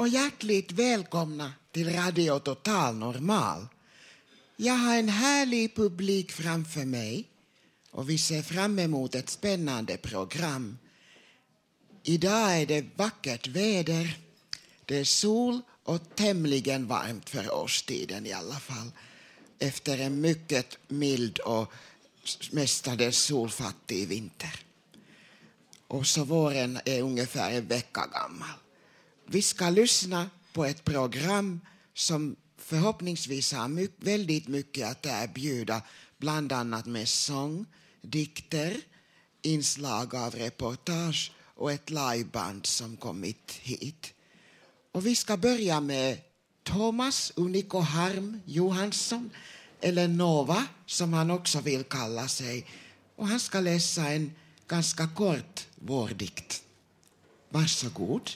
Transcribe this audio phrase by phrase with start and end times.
[0.00, 3.66] Och hjärtligt välkomna till Radio Total Normal.
[4.56, 7.28] Jag har en härlig publik framför mig
[7.90, 10.78] och vi ser fram emot ett spännande program.
[12.02, 14.18] Idag är det vackert väder.
[14.84, 18.90] Det är sol och tämligen varmt för årstiden i alla fall
[19.58, 21.72] efter en mycket mild och
[22.50, 24.60] mestadels solfattig vinter.
[25.86, 28.58] Och så våren är ungefär en vecka gammal.
[29.32, 31.60] Vi ska lyssna på ett program
[31.94, 35.82] som förhoppningsvis har my väldigt mycket att erbjuda,
[36.18, 37.66] bland annat med sång,
[38.02, 38.80] dikter,
[39.42, 44.12] inslag av reportage och ett liveband som kommit hit.
[44.92, 46.18] Och vi ska börja med
[46.62, 49.30] Thomas Unico Harm Johansson,
[49.80, 52.66] eller Nova som han också vill kalla sig.
[53.16, 54.32] Och han ska läsa en
[54.66, 56.62] ganska kort vårdikt.
[57.48, 58.30] Varsågod.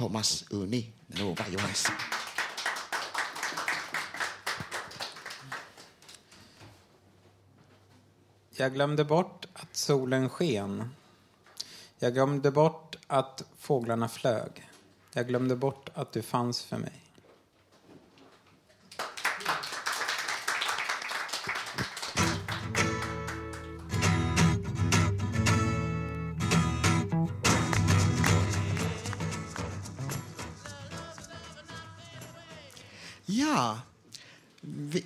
[0.00, 1.94] Thomas Uni Nova Johansson.
[8.50, 10.90] Jag glömde bort att solen sken.
[11.98, 14.68] Jag glömde bort att fåglarna flög.
[15.12, 17.09] Jag glömde bort att du fanns för mig.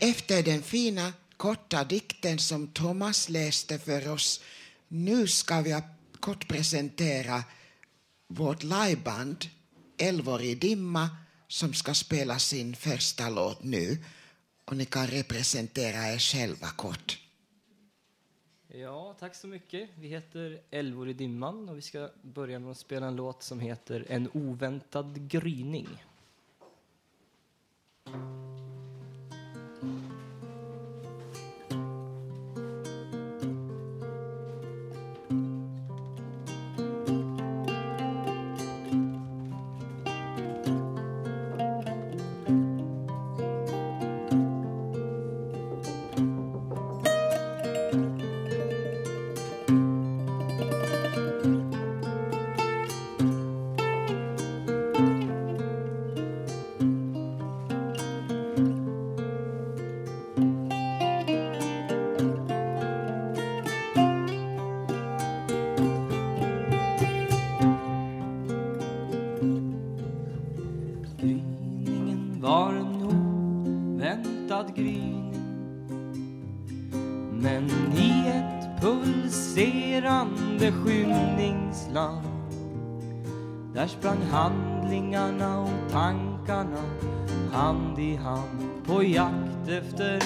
[0.01, 4.41] Efter den fina korta dikten som Thomas läste för oss
[4.89, 5.83] nu ska vi
[6.21, 7.45] kort presentera
[8.27, 9.45] vårt liveband
[9.99, 11.09] Älvor i dimma
[11.49, 13.99] som ska spela sin första låt nu.
[14.65, 17.19] Och ni kan representera er själva kort.
[18.69, 19.91] Ja, tack så mycket.
[19.95, 23.61] Vi heter Älvor i dimman och vi ska börja med att spela en låt som
[23.61, 25.89] heter En oväntad gryning.
[84.85, 86.83] Handlingarna och tankarna
[87.53, 90.23] hand i hand på jakt efter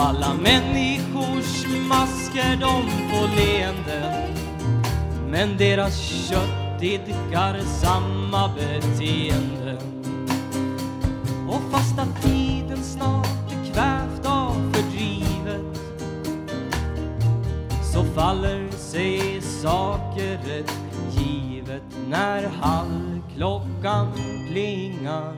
[0.00, 4.34] och alla människors masker de får leenden.
[5.30, 5.98] Men deras
[6.28, 9.78] kött idkar samma beteende.
[11.48, 15.80] Och fast att tiden snart är kvävt av fördrivet.
[17.92, 20.74] Så faller sig saker rätt
[21.12, 24.12] givet när halvklockan
[24.50, 25.34] plingar.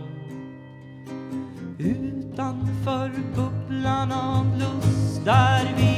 [1.78, 5.91] Utanför bubblan skolan av lust där vi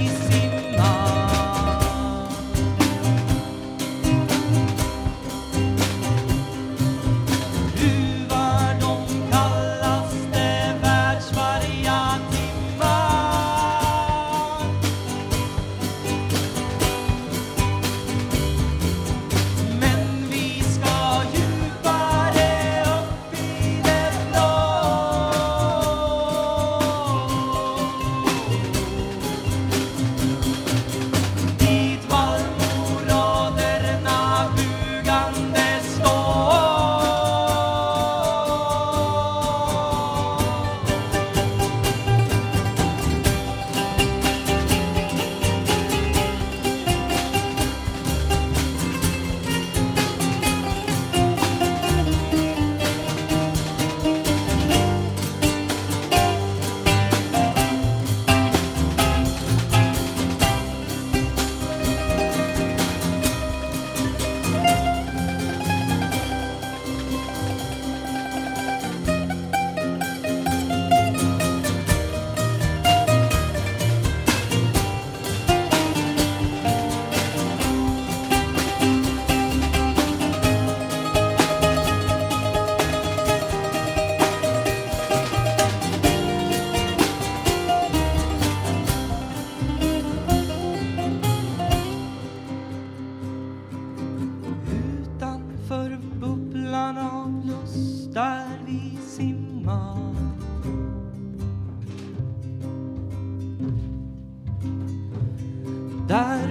[106.09, 106.44] die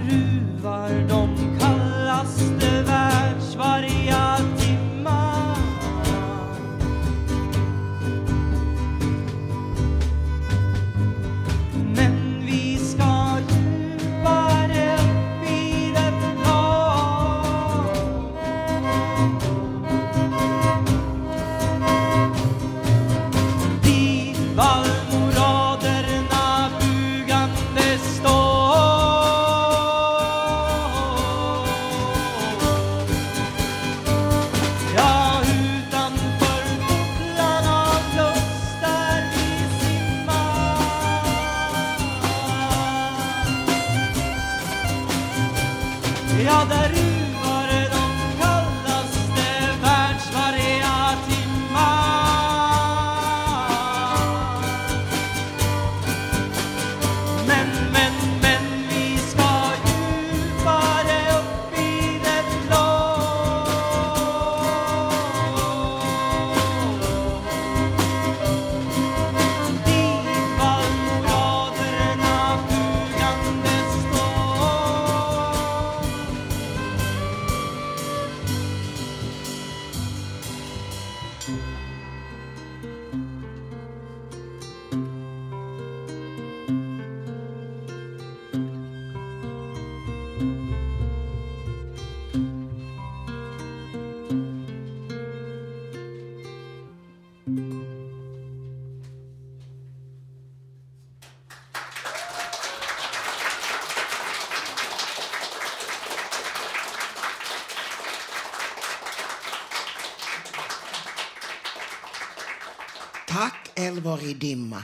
[114.04, 114.84] Tack i dimma.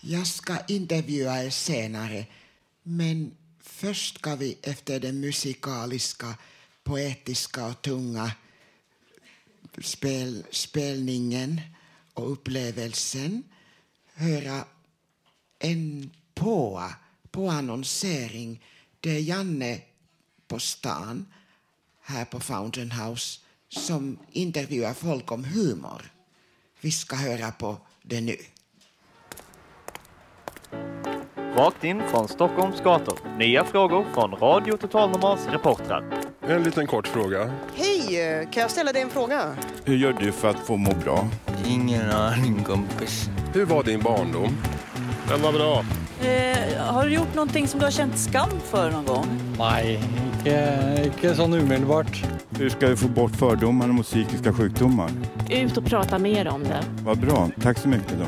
[0.00, 2.26] Jag ska intervjua er senare,
[2.82, 6.34] men först ska vi efter den musikaliska,
[6.84, 8.32] poetiska och tunga
[9.82, 11.60] spel, spelningen
[12.14, 13.42] och upplevelsen
[14.14, 14.64] höra
[15.58, 16.94] en påa,
[17.30, 18.64] påannonsering
[19.02, 19.80] är Janne
[20.46, 21.26] på stan
[22.00, 26.12] här på Fountain House som intervjuar folk om humor.
[26.80, 28.36] Vi ska höra på det nu.
[31.56, 33.18] Rakt in från Stockholms gator.
[33.38, 36.04] Nya frågor från Radio Total Normals reportrar.
[36.48, 37.50] En liten kort fråga.
[37.74, 39.56] Hej, kan jag ställa dig en fråga?
[39.84, 41.28] Hur gör du för att få må bra?
[41.66, 43.30] Ingen aning kompis.
[43.54, 44.56] Hur var din barndom?
[45.28, 45.84] Den var bra.
[46.28, 49.26] Eh, har du gjort någonting som du har känt skam för någon gång?
[49.58, 50.00] Nej,
[50.38, 52.24] inte, inte sån omedelbart.
[52.57, 55.09] Hur ska vi få bort fördomarna mot psykiska sjukdomar?
[55.51, 56.83] Ut och prata mer om det.
[57.03, 57.49] Vad bra.
[57.61, 58.25] Tack så mycket då.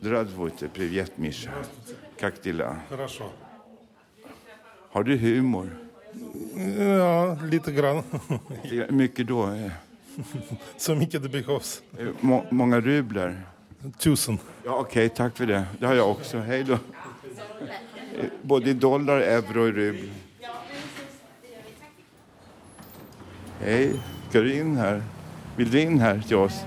[0.00, 1.50] Здравствуйте, привет, Миша.
[2.20, 2.76] Как дела?
[2.90, 3.24] Хорошо.
[4.90, 5.70] Har du humor?
[6.78, 8.02] Ja, lite grann.
[8.88, 9.42] Mycket då?
[9.46, 9.70] Eh,
[10.76, 11.82] Så mycket det behövs.
[12.20, 13.40] Må många rubler?
[13.98, 14.38] Tusen.
[14.64, 15.64] Ja, Okej, tack för det.
[15.78, 16.38] Det har jag också.
[16.38, 16.72] Hej då.
[16.72, 16.78] Eh,
[18.42, 20.10] Både i dollar, euro och rubel.
[23.63, 23.93] Hej,
[24.29, 25.03] ska du in här?
[25.55, 26.65] Vill du in här till oss?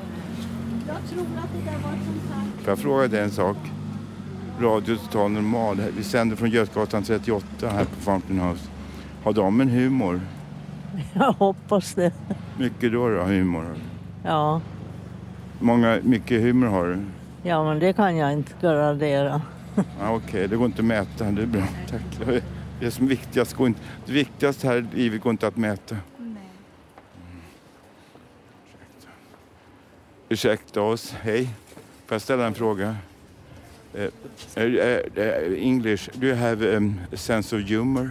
[0.88, 2.60] Jag tror att det där var ett sånt.
[2.62, 3.56] Får jag fråga dig en sak?
[4.60, 5.80] Radio Total Normal.
[5.96, 8.68] Vi sänder från Götgatan 38 här på Fountain House.
[9.24, 10.20] Har de en humor?
[11.12, 12.12] Jag hoppas det.
[12.58, 13.74] Mycket då, då humor?
[14.24, 14.60] Ja,
[15.60, 16.98] Många, mycket humor har du?
[17.42, 19.42] ja men det kan jag inte gradera.
[20.00, 21.24] Ja, Okej, det går inte att mäta.
[21.30, 21.62] Det är bra.
[21.90, 22.40] Tack.
[22.80, 25.96] Det som viktigast går inte, det viktigaste här i livet går inte att mäta.
[30.32, 31.14] Ursäkta oss.
[31.22, 31.48] Hej.
[32.06, 32.96] Får jag ställa en fråga?
[33.94, 34.02] Uh,
[34.56, 34.64] uh,
[35.16, 38.10] uh, English, do you have um, a sense of humor?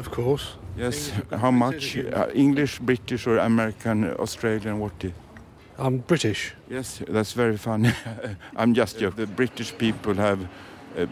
[0.00, 0.44] Of course.
[0.78, 1.12] Yes.
[1.30, 1.96] How much?
[1.96, 5.04] Uh, English, British or American, Australian, what?
[5.78, 6.54] I'm British.
[6.70, 7.92] Yes, that's very funny.
[8.56, 9.26] I'm just joking.
[9.26, 10.38] The British people have
[10.98, 11.06] uh,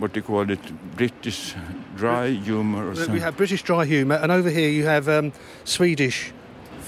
[0.00, 0.96] what do you call it?
[0.96, 1.54] British
[1.96, 3.20] dry humor or We something.
[3.22, 5.32] have British dry humour, and over here you have um,
[5.64, 6.32] Swedish.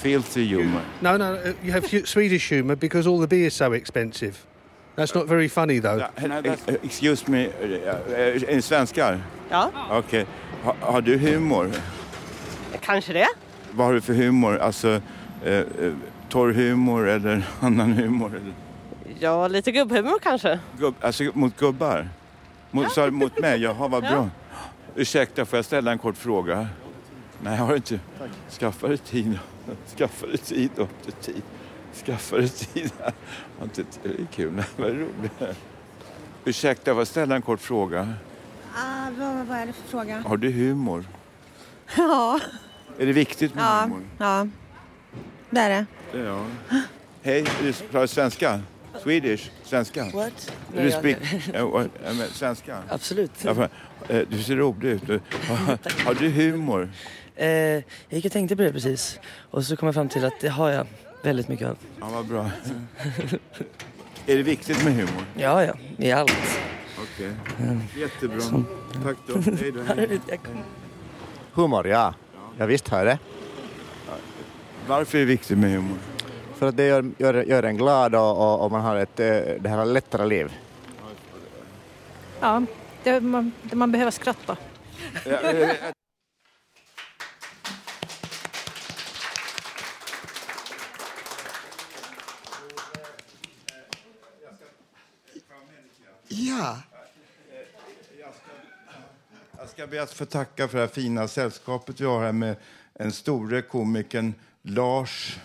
[0.02, 0.82] Filthy humor.
[1.00, 4.34] No, no, uh, you have Swedish humour because all the beer is so expensive.
[4.96, 5.98] That's not very funny though.
[5.98, 9.20] Uh, excuse me, uh, uh, är ni svenskar?
[9.50, 9.70] Ja.
[9.90, 10.26] Okej.
[10.62, 11.70] Ha, har du humor?
[12.80, 13.28] Kanske det.
[13.70, 14.58] Vad har du för humor?
[14.58, 15.00] Alltså
[15.44, 15.64] eh, eh,
[16.28, 18.28] torr humor eller annan humor?
[18.36, 18.52] Eller?
[19.20, 20.58] Ja, lite gubbhumor kanske.
[20.78, 22.08] Gubb, alltså mot gubbar?
[22.70, 23.62] Mot, sa du mot mig?
[23.62, 24.28] Jaha, vad bra.
[24.96, 26.68] Ursäkta, får jag ställa en kort fråga?
[27.42, 28.00] Nej, jag har inte.
[28.50, 29.38] Skaffa dig tid.
[29.96, 30.70] Skaffa dig tid.
[30.76, 30.82] Då.
[31.06, 31.42] Inte tid.
[32.06, 32.92] Skaffa dig tid.
[33.62, 34.62] Inte- Det är kul.
[34.76, 35.56] Vad roligt.
[36.44, 38.14] Ursäkta, får jag ställa en kort fråga?
[38.76, 40.20] Ah, vad, vad är det för fråga?
[40.26, 41.04] Har du humor?
[41.96, 42.40] Ja.
[42.98, 44.02] Är det viktigt med Ja, humor?
[44.18, 44.46] ja.
[45.50, 45.68] Det är
[46.12, 46.18] det.
[46.18, 46.44] Ja.
[47.22, 48.60] Hej, du pratar svenska?
[49.02, 49.50] Swedish?
[49.64, 50.04] Svenska?
[50.14, 50.52] What?
[50.74, 51.16] Du Nej, speak,
[52.32, 52.78] svenska?
[52.88, 53.44] Absolut.
[53.44, 53.54] Eh,
[54.28, 55.02] Du ser rolig ut.
[56.04, 56.90] Har du humor?
[57.38, 59.20] Eh, jag gick och tänkte på det precis.
[59.50, 60.86] Och så kom jag fram till att det har jag
[61.22, 61.76] väldigt mycket av.
[62.00, 62.50] Ja, vad bra.
[64.26, 65.24] Är det viktigt med humor?
[65.36, 65.72] Ja, ja.
[65.96, 66.32] I allt.
[66.98, 67.30] Okej.
[67.60, 67.80] Mm.
[67.96, 68.40] Jättebra.
[68.40, 68.66] Som-
[69.04, 69.34] Tack då.
[69.60, 69.80] Hej då.
[69.96, 70.20] Hej.
[71.52, 72.14] Humor, ja.
[72.58, 73.18] Ja visst har jag det.
[74.86, 75.98] Varför är det viktigt med humor?
[76.56, 79.26] För att det gör, gör, gör en glad och, och, och man har ett eh,
[79.60, 80.52] det här lättare liv.
[82.40, 82.62] Ja,
[83.04, 84.56] det, man, det, man behöver skratta.
[96.28, 96.78] Ja,
[99.58, 102.56] Jag ska be att få tacka för det här fina sällskapet vi har här med
[102.94, 105.38] en store komikern Lars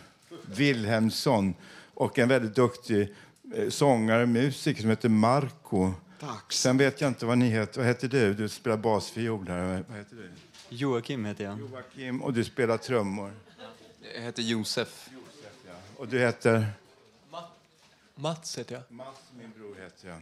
[0.46, 1.54] Wilhelmsson
[1.94, 3.14] och en väldigt duktig
[3.56, 5.92] eh, sångare och musiker som heter Marco.
[6.20, 6.54] Tack.
[6.54, 7.80] Sen vet jag inte vad ni heter.
[7.80, 8.34] Vad heter du?
[8.34, 9.84] Du spelar basfiol här.
[9.90, 10.32] Vad heter du?
[10.70, 11.60] Joakim heter jag.
[11.60, 13.34] Joakim och du spelar trummor.
[14.16, 15.10] Jag heter Josef.
[15.98, 16.68] Och du heter?
[18.16, 18.84] Mats heter jag.
[18.90, 20.18] Mats, min bror heter jag.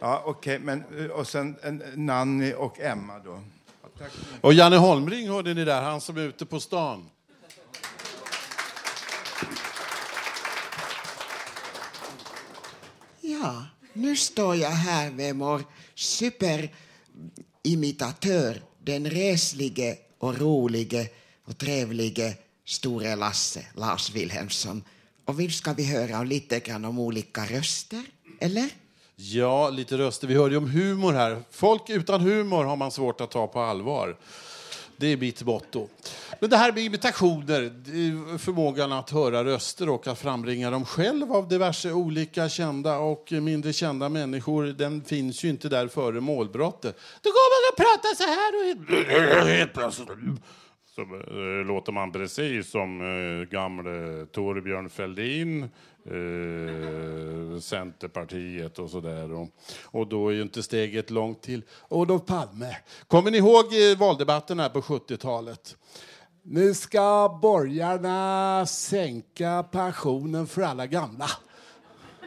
[0.00, 3.40] Ja, okej, men eh, och sen en, Nanny och Emma då.
[3.82, 4.12] Ja, tack.
[4.40, 7.10] Och Janne Holmring hörde ni där, han som är ute på stan.
[13.44, 15.62] ja, nu står jag här med vår
[15.94, 21.08] superimitatör, den reslige och rolige
[21.44, 24.84] och trevlige store Lasse, Lars Wilhelmsson.
[25.24, 28.02] Och nu ska vi höra lite grann om olika röster,
[28.40, 28.70] eller?
[29.16, 30.26] Ja, lite röster.
[30.26, 31.42] Vi hörde ju om humor här.
[31.50, 34.16] Folk utan humor har man svårt att ta på allvar.
[34.96, 35.88] Det är mitt motto.
[36.40, 37.72] Men det här med imitationer,
[38.38, 43.72] förmågan att höra röster och att frambringa dem själv av diverse olika kända och mindre
[43.72, 46.96] kända människor, den finns ju inte där före målbrottet.
[47.22, 50.08] Då går man och pratar så här och helt plötsligt
[50.94, 55.68] så eh, låter man precis som eh, gamle Torbjörn Fälldin,
[56.06, 59.32] eh, Centerpartiet och sådär.
[59.32, 59.48] Och,
[59.84, 62.76] och då är ju inte steget långt till Olof Palme.
[63.06, 65.76] Kommer ni ihåg eh, valdebatten här på 70-talet?
[66.42, 71.26] Nu ska borgarna sänka pensionen för alla gamla.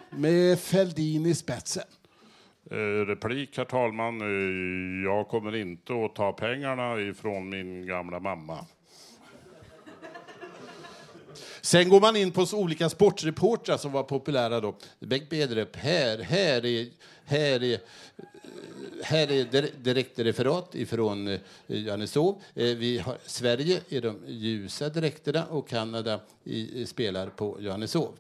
[0.10, 1.84] Med Fälldin i spetsen.
[2.72, 4.22] Eh, replik, herr talman.
[4.22, 8.66] Eh, jag kommer inte att ta pengarna ifrån min gamla mamma.
[11.68, 14.76] Sen går man in på olika sportreportrar som var populära då.
[15.00, 16.88] Bengt Bedrup, här, här är,
[17.26, 17.80] här är eh,
[19.04, 22.42] här är direktreferat ifrån eh, Johanneshov.
[22.56, 28.14] Eh, vi har Sverige i de ljusa dräkterna och Kanada i, i spelar på Johanneshov.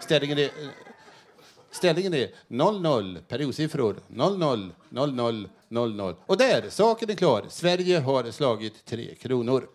[0.00, 0.50] Ställningen är,
[1.70, 6.14] ställningen är 0-0, periodsiffror 0-0, 0-0, 0-0.
[6.26, 7.46] Och där, saken är klar.
[7.48, 9.68] Sverige har slagit tre kronor.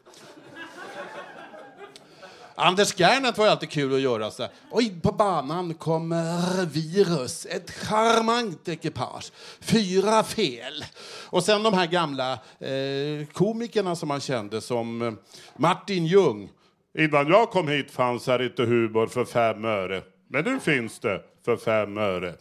[2.64, 4.32] Anders Gernandt var ju alltid kul att göra.
[4.32, 9.32] Så Oj, Och in på banan kommer virus, ett charmant ekipage.
[9.62, 10.86] Fyra fel.
[11.30, 15.14] Och sen de här gamla eh, komikerna som man kände som eh,
[15.56, 16.50] Martin Ljung.
[16.98, 20.02] Innan jag kom hit fanns här inte humor för fem öre.
[20.30, 22.34] Men nu finns det för fem öre.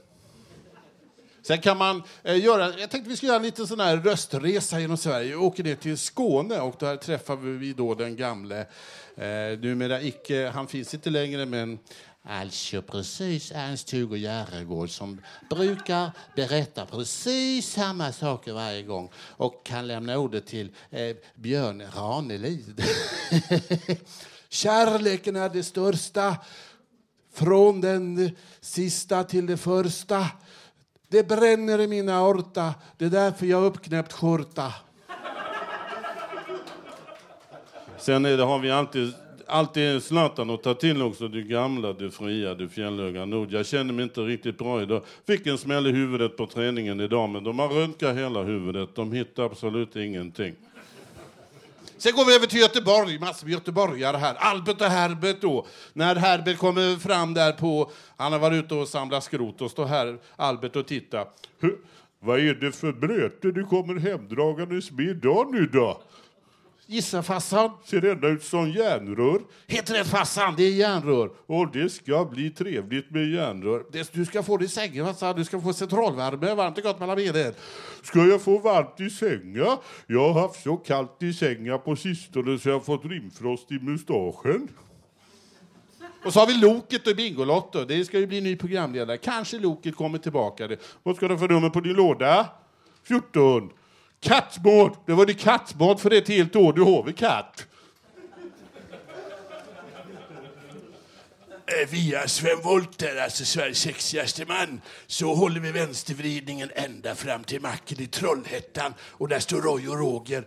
[1.43, 4.81] Sen kan man eh, göra, jag tänkte vi skulle göra en liten sån här röstresa
[4.81, 5.29] genom Sverige.
[5.29, 8.61] Vi åker ner till Skåne och där träffar vi då den gamle,
[9.17, 11.79] eh, numera icke, han finns inte längre men
[12.23, 20.19] Alltså precis Ernst-Hugo Järegård som brukar berätta precis samma saker varje gång och kan lämna
[20.19, 22.85] ordet till eh, Björn Ranelid.
[24.49, 26.37] Kärleken är det största
[27.33, 30.27] från den sista till det första.
[31.11, 34.75] Det bränner i min aorta, det är därför jag har uppknäppt skjorta.
[37.99, 39.13] Sen är det, har vi alltid,
[39.47, 41.29] alltid Zlatan att ta till också.
[41.29, 43.53] Du gamla, du fria, du fjällhöga nord.
[43.53, 45.03] Jag känner mig inte riktigt bra idag.
[45.27, 48.95] Fick en smäll i huvudet på träningen idag, men de har röntgat hela huvudet.
[48.95, 50.55] De hittar absolut ingenting.
[52.01, 54.35] Sen går vi över till Göteborg, massor med göteborgare här.
[54.35, 55.67] Albert och Herbert då.
[55.93, 59.87] När Herbert kommer fram där på, han har varit ute och samlat skrot och står
[59.87, 61.27] här Albert och tittar.
[62.21, 66.03] Vad är det för blöte du kommer hemdragandes med idag nu då?
[66.91, 67.71] Gissa farsan.
[67.85, 69.41] Ser ända ut som järnrör.
[69.69, 71.31] Helt rätt farsan, det är järnrör.
[71.47, 73.85] Och det ska bli trevligt med järnrör.
[73.93, 77.01] Det, du ska få det i sängen farsan, du ska få centralvärme, varmt och gott
[77.01, 77.55] mellan benen.
[78.03, 79.77] Ska jag få varmt i sängen?
[80.07, 83.79] Jag har haft så kallt i sängen på sistone så jag har fått rimfrost i
[83.79, 84.69] mustaschen.
[86.25, 87.85] Och så har vi Loket och Bingolotto.
[87.85, 89.17] Det ska ju bli ny programledare.
[89.17, 90.69] Kanske Loket kommer tillbaka.
[91.03, 92.47] Vad ska du för nummer på din låda?
[93.05, 93.71] 14.
[94.21, 95.07] Kattbåt!
[95.07, 96.73] Det var det kattbåt för ett helt år.
[96.73, 97.67] Du har väl katt?
[101.67, 107.61] Eh, Via Sven Wollter, alltså Sveriges sexigaste man, så håller vi vänstervridningen ända fram till
[107.61, 108.95] macken i Trollhättan.
[109.01, 110.45] Och där står Roy och Roger.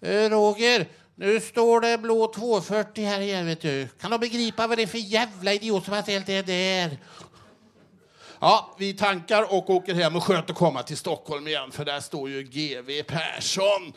[0.00, 3.88] Eh, Roger, nu står det blå 240 här igen, vet du.
[4.00, 6.98] Kan de begripa vad det är för jävla idiot som har ställt det där?
[8.40, 12.00] Ja, vi tankar och åker hem och skönt att komma till Stockholm igen för där
[12.00, 13.92] står ju GV Persson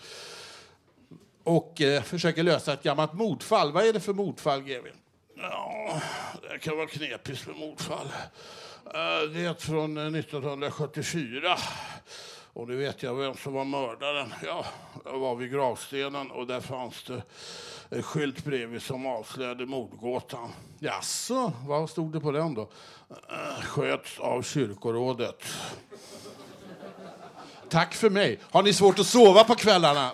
[1.43, 3.71] och eh, försöker lösa ett gammalt mordfall.
[3.71, 4.87] Vad är det för mordfall, GV?
[5.37, 6.01] Ja,
[6.51, 8.07] det kan vara knepigt med mordfall.
[8.85, 11.57] Eh, Det är från eh, 1974.
[12.53, 14.33] Och nu vet jag vem som var mördaren.
[14.45, 14.65] Ja,
[15.05, 17.21] jag var vid gravstenen och där fanns det
[17.95, 20.49] Eh, skylt bredvid som avslöjade mordgåtan.
[20.79, 22.69] Jaså, vad stod det på den då?
[23.09, 25.43] Eh, sköts av kyrkorådet.
[27.69, 28.39] Tack för mig.
[28.51, 30.11] Har ni svårt att sova på kvällarna?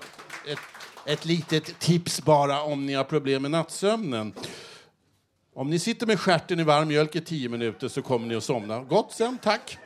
[0.48, 0.60] Ett,
[1.06, 4.34] ett litet tips bara om ni har problem med nattsömnen.
[5.54, 8.44] Om ni sitter med stjärten i varm mjölk i tio minuter så kommer ni att
[8.44, 8.84] somna.
[8.84, 9.78] Gott sen, tack.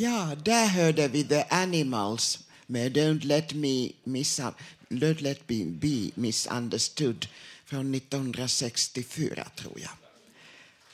[0.00, 4.40] Ja, där hörde vi The Animals med Don't let me, Miss...
[4.88, 7.26] Don't let me be misunderstood
[7.64, 9.90] från 1964, tror jag.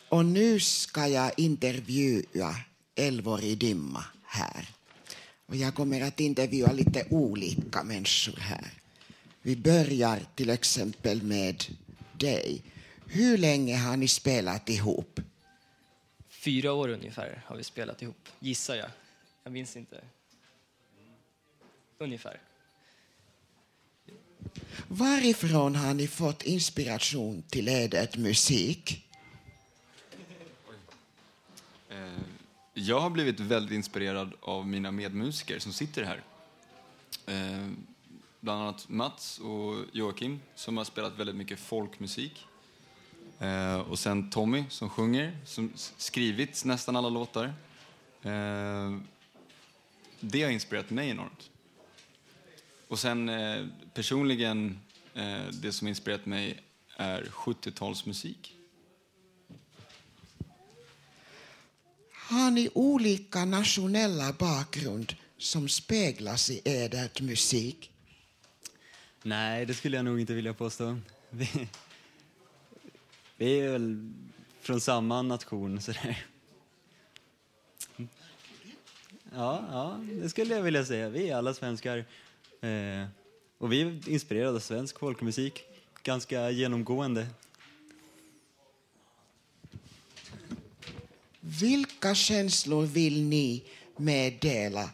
[0.08, 2.56] Och nu ska jag intervjua
[2.94, 4.70] Elvor i dimma här.
[5.46, 8.70] Och jag kommer att intervjua lite olika människor här.
[9.42, 11.64] Vi börjar till exempel med
[12.12, 12.62] dig.
[13.06, 15.20] Hur länge har ni spelat ihop?
[16.46, 18.90] Fyra år ungefär har vi spelat ihop, gissar jag.
[19.44, 20.04] Jag minns inte.
[21.98, 22.40] Ungefär.
[24.88, 29.08] Varifrån har ni fått inspiration till edert musik?
[31.90, 31.96] Eh,
[32.74, 36.22] Jag har blivit väldigt inspirerad av mina medmusiker som sitter här.
[37.26, 37.68] Eh,
[38.40, 42.46] Bland annat Mats och Joakim som har spelat väldigt mycket folkmusik.
[43.40, 47.44] Eh, Och sen Tommy som sjunger, som skrivit nästan alla låtar.
[48.22, 48.96] Eh,
[50.20, 51.50] Det har inspirerat mig enormt.
[52.88, 54.80] Och sen eh, personligen,
[55.14, 56.62] eh, det som inspirerat mig
[56.96, 58.52] är 70-talsmusik.
[62.12, 67.90] Har ni olika nationella bakgrund som speglas i edert musik?
[69.22, 70.98] Nej, det skulle jag nog inte vilja påstå.
[73.36, 74.12] Vi, är väl
[74.60, 76.26] från samma nation, sådär.
[79.32, 81.08] Ja, ja, det skulle jag vilja säga.
[81.08, 81.98] Vi är alla svenskar.
[82.60, 83.06] Eh,
[83.58, 85.64] och vi är inspirerade av svensk folkmusik,
[86.02, 87.26] ganska genomgående.
[91.40, 93.64] Vilka känslor vill ni
[93.96, 94.90] meddela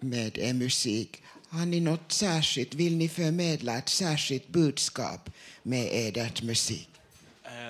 [0.00, 1.22] med er musik?
[1.52, 2.74] Har ni något särskilt?
[2.74, 5.30] Vill ni förmedla ett särskilt budskap
[5.62, 6.88] med edert musik?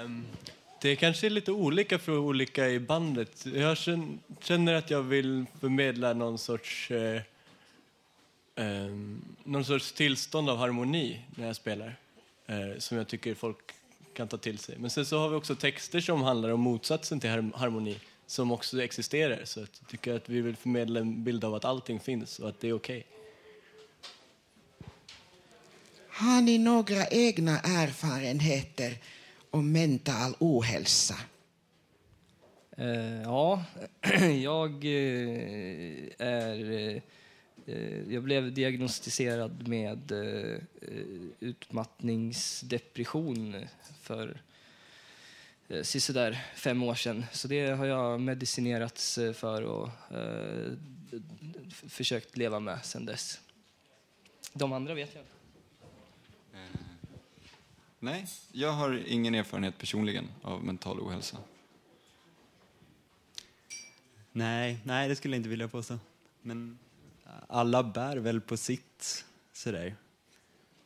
[0.05, 0.27] Um,
[0.83, 3.47] det kanske är lite olika för olika i bandet.
[3.47, 3.77] Jag
[4.40, 7.21] känner att jag vill förmedla någon sorts, uh,
[8.57, 11.97] um, någon sorts tillstånd av harmoni när jag spelar.
[12.51, 13.59] uh, som jag tycker folk
[14.14, 14.79] kan ta till sig.
[14.79, 18.83] Men sen så har vi också texter som handlar om motsatsen till harmoni som också
[18.83, 19.45] existerar.
[19.45, 22.61] Så jag tycker att vi vill förmedla en bild av att allting finns och att
[22.61, 23.07] det är okej.
[26.20, 28.98] Har ni några egna erfarenheter
[29.50, 31.16] om mental ohälsa?
[32.76, 33.64] Eh, ja,
[34.42, 36.72] jag eh, är...
[37.66, 40.12] Eh, jag blev diagnostiserad med
[41.40, 43.56] utmattningsdepression
[44.02, 44.42] för
[45.68, 47.24] eh, sisådär fem år sedan.
[47.33, 49.88] Så det har jag medicinerats för och
[51.88, 53.40] försökt leva med sedan dess.
[54.52, 55.39] De andra vet jag inte.
[58.02, 61.36] Nej, jag har ingen erfarenhet personligen av mental ohälsa.
[64.32, 65.98] Nej, nej, det skulle jag inte vilja påstå.
[66.42, 66.78] Men
[67.48, 69.96] alla bär väl på sitt, sådär.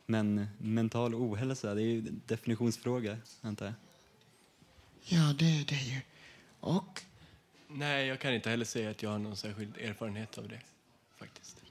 [0.05, 3.75] Men mental ohälsa, det är ju en definitionsfråga, antar jag.
[5.01, 5.99] Ja, det är det ju.
[6.59, 7.01] Och?
[7.67, 10.59] Nej, jag kan inte heller säga att jag har någon särskild erfarenhet av det.
[11.17, 11.61] faktiskt.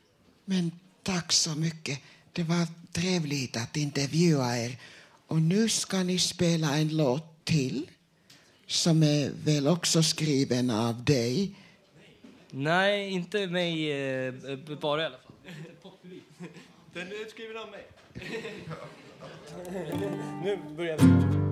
[0.45, 2.01] Men tack så mycket.
[2.33, 4.79] Det var trevligt att intervjua er.
[5.35, 7.91] Och nu ska ni spela en låt till
[8.67, 11.55] som är väl också skriven av dig.
[12.51, 14.35] Nej, inte mig eh,
[14.81, 15.93] bara i alla fall.
[16.93, 17.87] Den är skriven av mig.
[20.45, 21.44] nu börjar vi.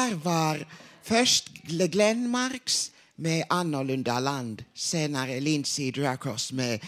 [0.00, 0.66] Här var
[1.02, 6.84] först Glenmarks med Annorlunda land, senare Lindsey Dracos med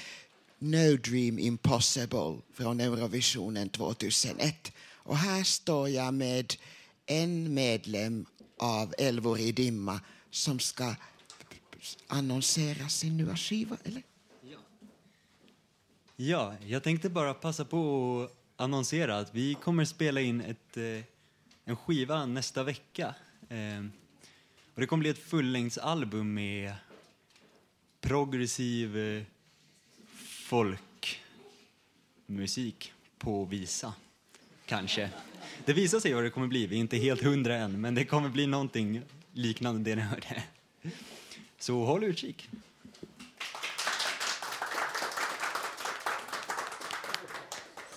[0.59, 4.73] No Dream Impossible från Eurovisionen 2001.
[4.95, 6.55] Och här står jag med
[7.07, 8.27] en medlem
[8.59, 10.95] av Älvor i dimma som ska
[12.07, 14.03] annonsera sin nya skiva, eller?
[16.17, 21.12] Ja, jag tänkte bara passa på att annonsera att vi kommer spela in ett, eh,
[21.65, 23.15] en skiva nästa vecka.
[23.49, 23.85] Eh,
[24.75, 26.75] och det kommer bli ett fullängdsalbum med
[28.01, 29.23] progressiv eh,
[32.19, 33.95] folkmusik på visa,
[34.67, 35.11] kanske.
[35.65, 38.05] Det visar sig vad det kommer bli, vi är inte helt hundra än, men det
[38.05, 40.43] kommer bli någonting liknande det ni hörde.
[41.59, 42.49] Så håll utkik.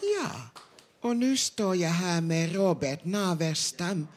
[0.01, 0.49] Ja,
[1.05, 4.07] och nu står jag här med Robert Naverstam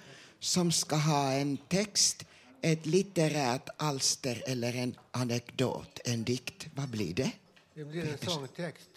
[0.41, 2.25] som ska ha en text,
[2.61, 6.67] ett litterärt alster eller en anekdot, en dikt.
[6.75, 7.33] Vad blir det?
[7.75, 8.91] Det blir en sångtext.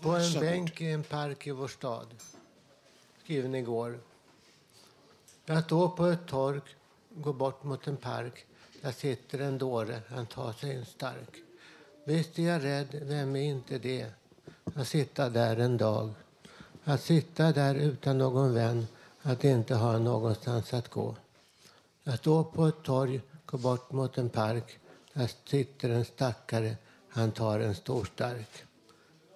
[0.00, 2.06] På en bänk i en park i vår stad.
[3.24, 4.00] Skriven igår.
[5.46, 6.60] Jag står på ett torg,
[7.14, 8.44] går bort mot en park.
[8.82, 11.36] Där sitter en dåre, han tar sig en stark.
[12.04, 14.19] Visst är jag rädd, vem är inte det?
[14.74, 16.10] Att sitta där en dag.
[16.84, 18.86] Att sitta där utan någon vän,
[19.22, 21.16] att inte ha någonstans att gå.
[22.04, 24.78] Jag står på ett torg, går bort mot en park.
[25.12, 26.76] Där sitter en stackare,
[27.08, 28.64] han tar en stor stark.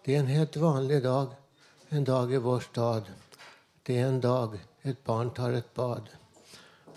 [0.05, 1.29] Det är en helt vanlig dag,
[1.89, 3.03] en dag i vår stad.
[3.83, 6.09] Det är en dag ett barn tar ett bad.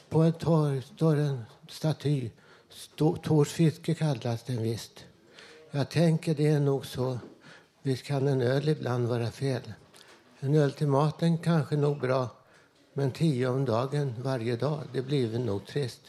[0.10, 2.30] På ett torg står en staty.
[3.24, 5.06] Tors fiske kallas den visst.
[5.72, 7.20] Jag tänker det är nog så.
[7.88, 9.74] Visst kan en öl ibland vara fel.
[10.40, 12.30] En öl till maten kanske nog bra.
[12.94, 16.02] Men tio om dagen varje dag, det blir väl nog trist.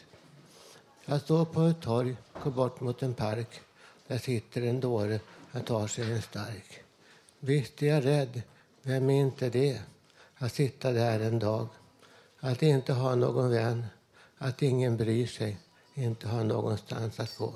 [1.05, 3.61] Jag står på ett torg, går bort mot en park.
[4.07, 6.83] Där sitter en dåre, han tar sig en stark.
[7.41, 8.43] Visst är jag rädd,
[8.83, 9.81] vem är inte det?
[10.39, 11.69] Att sitta där en dag.
[12.41, 13.87] Att inte ha någon vän,
[14.39, 15.59] att ingen bryr sig,
[15.95, 17.53] inte ha någonstans att gå.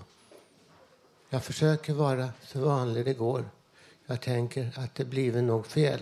[1.31, 3.45] Jag försöker vara så vanlig det går.
[4.13, 6.01] Jag tänker att det blir nog fel.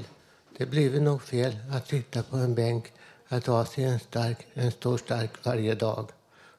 [0.59, 2.93] Det blir nog fel att sitta på en bänk,
[3.29, 6.11] att ha sig en stark, en stor stark varje dag.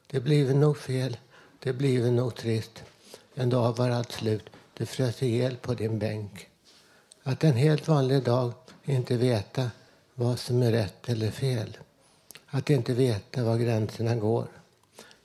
[0.06, 1.16] Det blir nog fel,
[1.58, 2.82] det blir nog trist.
[3.34, 6.48] En dag var allt slut, du frös ihjäl på din bänk.
[7.22, 8.52] Att en helt vanlig dag
[8.84, 9.70] inte veta
[10.14, 11.78] vad som är rätt eller fel.
[12.46, 14.46] Att inte veta var gränserna går.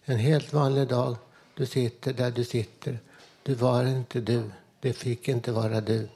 [0.03, 1.15] En helt vanlig dag,
[1.55, 2.99] du sitter där du sitter.
[3.43, 6.07] Du var inte du, det fick inte vara du.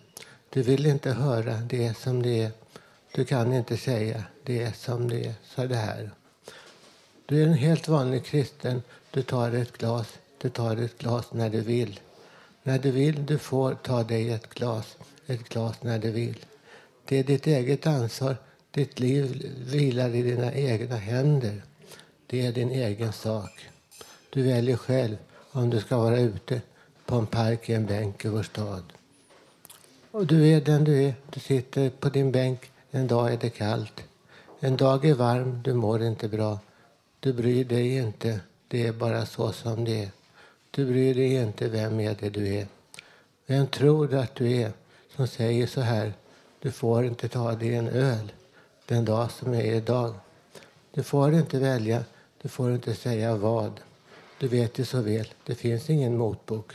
[0.54, 2.52] Du vill inte höra det som det är.
[3.12, 6.12] Du kan inte säga det är som det är, så det här.
[7.26, 8.84] Du är en helt vanlig kristen.
[9.12, 10.08] Du tar ett glas.
[10.42, 12.00] Du tar ett glas när du vill.
[12.64, 14.98] När du vill, du får ta dig ett glas.
[15.28, 16.46] Ett glas när du vill.
[17.06, 18.36] Det är ditt eget ansvar.
[18.72, 21.64] Ditt liv vilar i dina egna händer.
[22.28, 23.70] Det är din egen sak.
[24.30, 25.18] Du väljer själv
[25.52, 26.62] om du ska vara ute
[27.06, 28.84] på en park i en bänk i vår stad.
[30.14, 31.14] Och du är den du är.
[31.30, 32.72] Du sitter på din bänk.
[32.92, 34.04] En dag är det kallt.
[34.60, 35.62] En dag är varm.
[35.64, 36.60] Du mår inte bra.
[37.20, 38.40] Du bryr dig inte.
[38.68, 40.10] Det är bara så som det är.
[40.72, 42.68] Du bryr dig inte vem är det du är.
[43.46, 44.72] Vem tror du att du är
[45.16, 46.14] som säger så här?
[46.60, 48.32] Du får inte ta dig en öl
[48.86, 50.14] den dag som är idag.
[50.94, 52.04] Du får inte välja.
[52.42, 53.80] Du får inte säga vad.
[54.40, 55.28] Du vet ju så väl.
[55.46, 56.74] Det finns ingen motbok.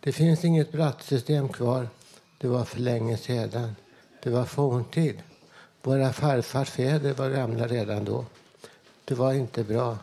[0.00, 1.88] Det finns inget brattsystem kvar.
[2.40, 3.76] Det var för länge sedan.
[4.22, 5.22] Det var forntid.
[5.82, 8.24] Våra farfars fäder var gamla redan då.
[9.04, 9.98] Det var inte bra.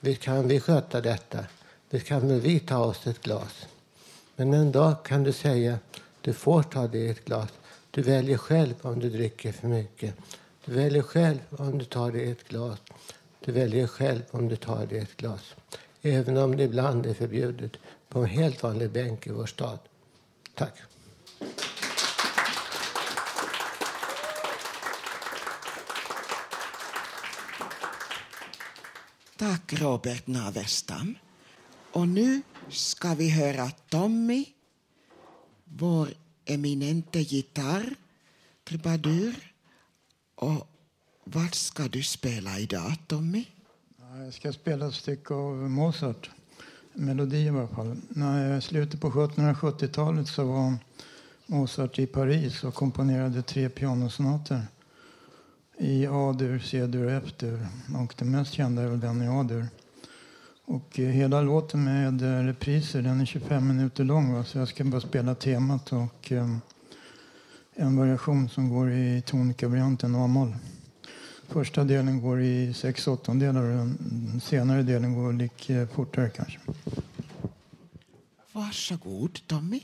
[0.00, 1.44] Visst kan vi sköta detta.
[1.90, 3.66] Visst kan väl vi ta oss ett glas.
[4.36, 5.78] Men en dag kan du säga
[6.20, 7.48] du får ta dig ett glas.
[7.90, 10.14] Du väljer själv om du dricker för mycket.
[10.64, 12.78] Du väljer själv om du tar dig ett glas.
[13.44, 15.54] Du väljer själv om du tar dig ett glas.
[16.02, 17.72] Även om det ibland är förbjudet
[18.08, 19.78] på en helt vanlig bänk i vår stad.
[20.54, 20.74] Tack.
[29.38, 31.14] Tack Robert Navestam.
[31.92, 34.44] Och nu ska vi höra Tommy,
[35.64, 36.08] vår
[36.44, 37.94] eminente gitarr,
[38.64, 39.52] trubadur.
[40.34, 40.68] Och
[41.24, 43.44] vad ska du spela idag, Tommy?
[44.24, 46.30] Jag ska spela ett stycke av Mozart.
[46.92, 47.96] Melodi i alla fall.
[48.08, 50.74] När I slutet på 1770-talet så var
[51.46, 54.62] Mozart i Paris och komponerade tre pianosonater
[55.78, 57.66] i A-dur, C-dur och F-dur.
[58.02, 59.66] Och den mest kända är väl den i A-dur.
[60.64, 64.32] Och eh, hela låten med eh, repriser, den är 25 minuter lång.
[64.32, 64.44] Va?
[64.44, 66.56] Så jag ska bara spela temat och eh,
[67.74, 70.56] en variation som går i tonikavarianten A-moll.
[71.48, 76.58] Första delen går i sex åttondelar och den senare delen går lite eh, fortare kanske.
[78.52, 79.80] Varsågod, Tommy.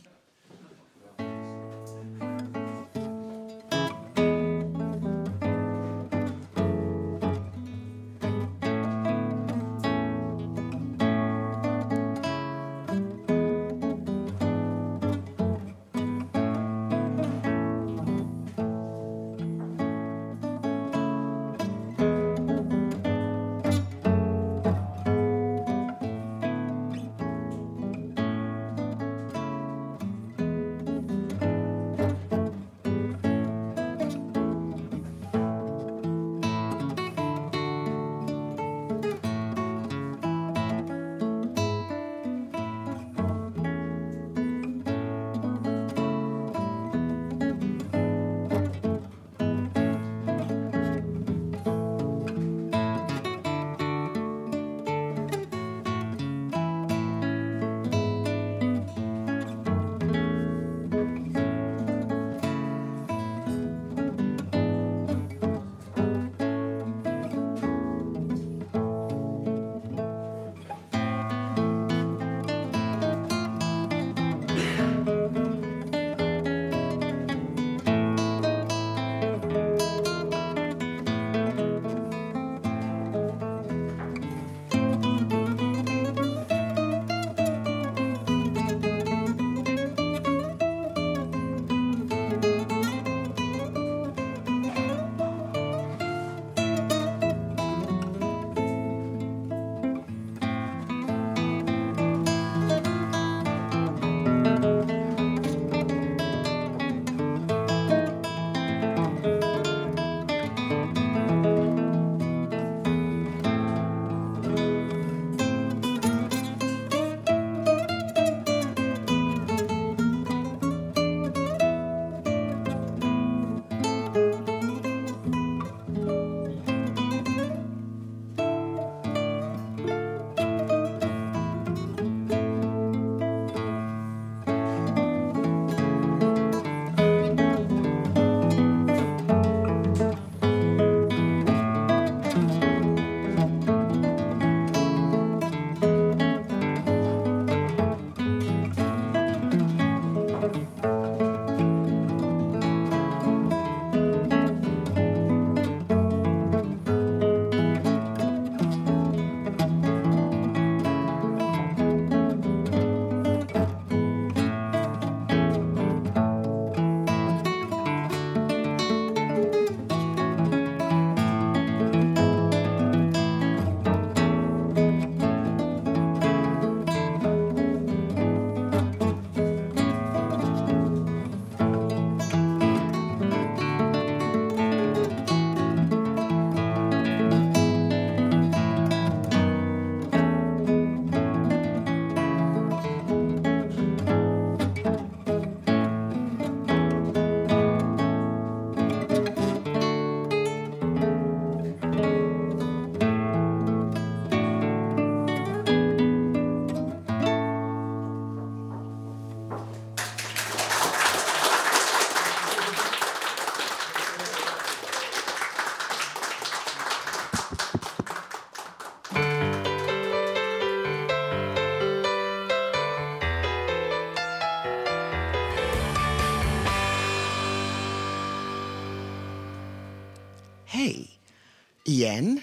[231.92, 232.40] Igen,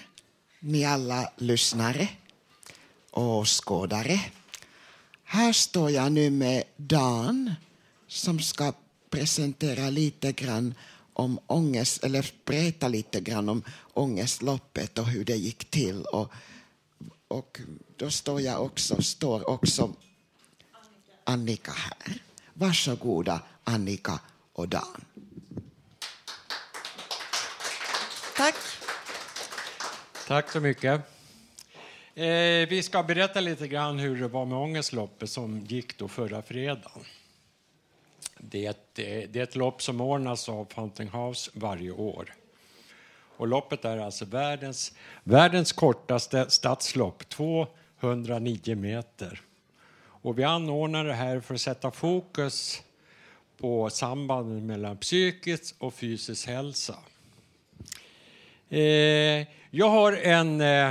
[0.60, 2.08] ni alla lyssnare
[3.10, 4.20] och åskådare.
[5.24, 7.54] Här står jag nu med Dan
[8.06, 8.72] som ska
[9.10, 10.74] presentera lite grann
[11.12, 13.62] om ångest, eller berätta lite grann om
[13.94, 16.02] ångestloppet och hur det gick till.
[16.02, 16.32] Och,
[17.28, 17.60] och
[17.96, 19.94] då står jag också, står också
[21.24, 22.22] Annika här.
[22.54, 24.20] Varsågoda Annika
[24.52, 25.04] och Dan.
[28.36, 28.79] Tack.
[30.30, 31.00] Tack så mycket.
[32.14, 36.42] Eh, vi ska berätta lite grann hur det var med Ångestloppet som gick då förra
[36.42, 37.04] fredagen.
[38.38, 42.34] Det är, ett, eh, det är ett lopp som ordnas av Fountain House varje år.
[43.36, 44.92] Och loppet är alltså världens,
[45.24, 49.40] världens kortaste stadslopp, 209 meter.
[50.00, 52.82] Och vi anordnar det här för att sätta fokus
[53.56, 56.96] på sambandet mellan psykisk och fysisk hälsa.
[58.70, 60.90] Eh, jag har en eh,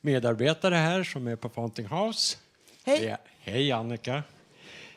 [0.00, 2.36] medarbetare här som är på Fountain House.
[2.84, 3.06] Hej.
[3.06, 4.14] Är- hej Annika.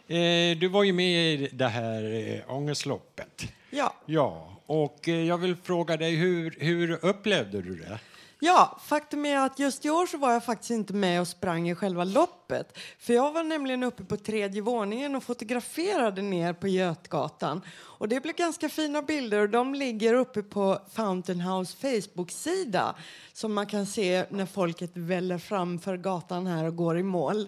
[0.07, 3.47] Eh, du var ju med i det här eh, ångestloppet.
[3.69, 3.93] Ja.
[4.05, 7.99] Ja, och eh, jag vill fråga dig, hur, hur upplevde du det?
[8.45, 11.69] Ja, faktum är att just i år så var jag faktiskt inte med och sprang
[11.69, 12.77] i själva loppet.
[12.99, 17.61] För jag var nämligen uppe på tredje våningen och fotograferade ner på Götgatan.
[17.71, 22.95] Och det blev ganska fina bilder och de ligger uppe på Fountain House Facebook-sida.
[23.33, 27.47] Som man kan se när folket väller fram för gatan här och går i mål.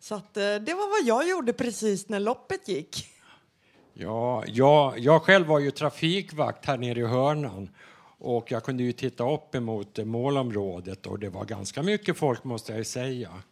[0.00, 3.08] Så att, eh, det var vad jag gjorde precis när loppet gick.
[3.94, 7.68] Ja, jag, jag själv var ju trafikvakt här nere i hörnan
[8.18, 12.72] och jag kunde ju titta upp emot målområdet och det var ganska mycket folk måste
[12.72, 13.42] jag ju säga.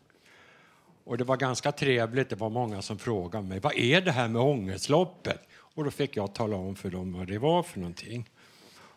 [1.04, 4.28] Och det var ganska trevligt, det var många som frågade mig vad är det här
[4.28, 5.40] med ångestloppet?
[5.52, 8.30] Och då fick jag tala om för dem vad det var för någonting.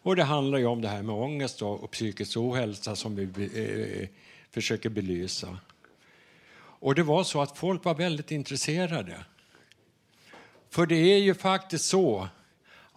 [0.01, 4.09] Och det handlar ju om det här med ångest och, psykisk ohälsa som vi eh,
[4.51, 5.57] försöker belysa.
[6.79, 9.25] Och det var så att folk var väldigt intresserade.
[10.69, 12.27] För det är ju faktiskt så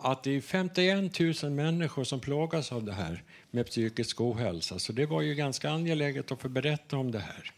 [0.02, 4.78] att det är 51 000 människor som plågas av det här med psykisk ohälsa.
[4.78, 7.52] Så det var ju ganska angeläget att få berätta om det här.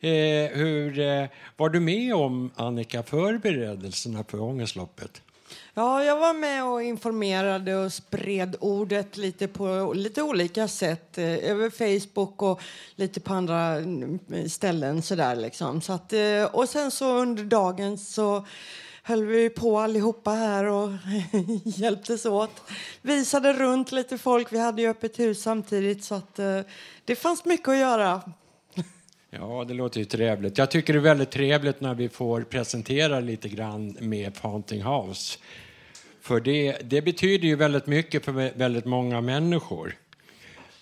[0.00, 1.26] Eh, hur eh,
[1.56, 5.22] var du med om, Annika, förberedelserna för ångestloppet?
[5.74, 11.18] Ja, jag var med och informerade och spred ordet lite på lite olika sätt.
[11.18, 12.60] Eh, över Facebook och
[12.94, 14.18] lite på andra mm,
[14.48, 15.80] ställen sådär liksom.
[15.80, 18.46] Så att, eh, och sen så under dagen så
[19.06, 20.90] höll vi på allihopa här och
[21.64, 22.62] hjälptes åt.
[23.02, 24.52] Visade runt lite folk.
[24.52, 26.60] Vi hade ju öppet hus samtidigt så att eh,
[27.04, 28.22] det fanns mycket att göra.
[29.30, 30.58] Ja, det låter ju trevligt.
[30.58, 35.38] Jag tycker det är väldigt trevligt när vi får presentera lite grann med Fountain House.
[36.20, 39.96] För det, det betyder ju väldigt mycket för väldigt många människor.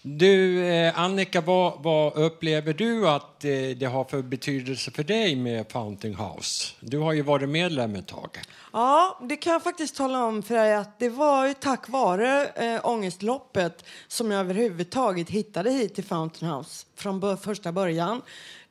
[0.05, 5.37] Du, eh, Annika, vad, vad upplever du att eh, det har för betydelse för dig
[5.37, 6.75] med Fountain House?
[6.81, 8.41] Du har ju varit medlem ett tag.
[8.73, 12.47] Ja, det kan jag faktiskt tala om för dig att det var ju tack vare
[12.47, 18.23] eh, ångestloppet som jag överhuvudtaget hittade hit till Fountain House från första början.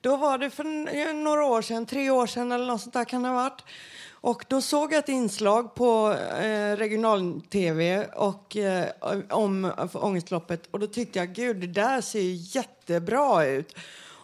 [0.02, 3.24] Då var det för några år sedan, tre år sedan eller något sånt där kan
[3.24, 3.64] det ha varit.
[4.22, 8.88] Och då såg jag ett inslag på eh, regional-tv och, eh,
[9.30, 13.76] om ångestloppet och då tyckte jag gud det där ser ju jättebra ut.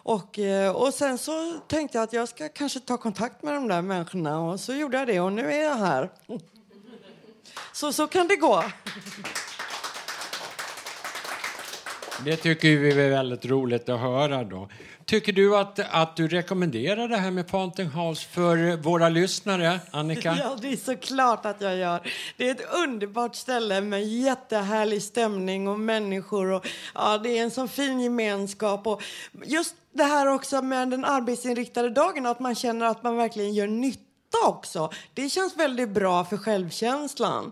[0.04, 3.68] Och, eh, och sen så tänkte jag att jag ska kanske ta kontakt med de
[3.68, 6.10] där människorna och så gjorde jag det och nu är jag här.
[7.74, 8.64] Så, så kan det gå.
[12.26, 14.44] Det tycker vi är väldigt roligt att höra.
[14.44, 14.70] Då.
[15.08, 20.38] Tycker du att, att du rekommenderar det här med Panting House för våra lyssnare, Annika?
[20.40, 22.12] Ja, det är såklart att jag gör.
[22.38, 26.52] Det är ett underbart ställe med jättehärlig stämning och människor.
[26.52, 28.88] Och, ja, det är en sån fin gemenskap.
[28.88, 29.04] Och
[29.46, 33.68] just det här också med den arbetsinriktade dagen, att man känner att man verkligen gör
[33.68, 34.92] nytta också.
[35.14, 37.52] Det känns väldigt bra för självkänslan.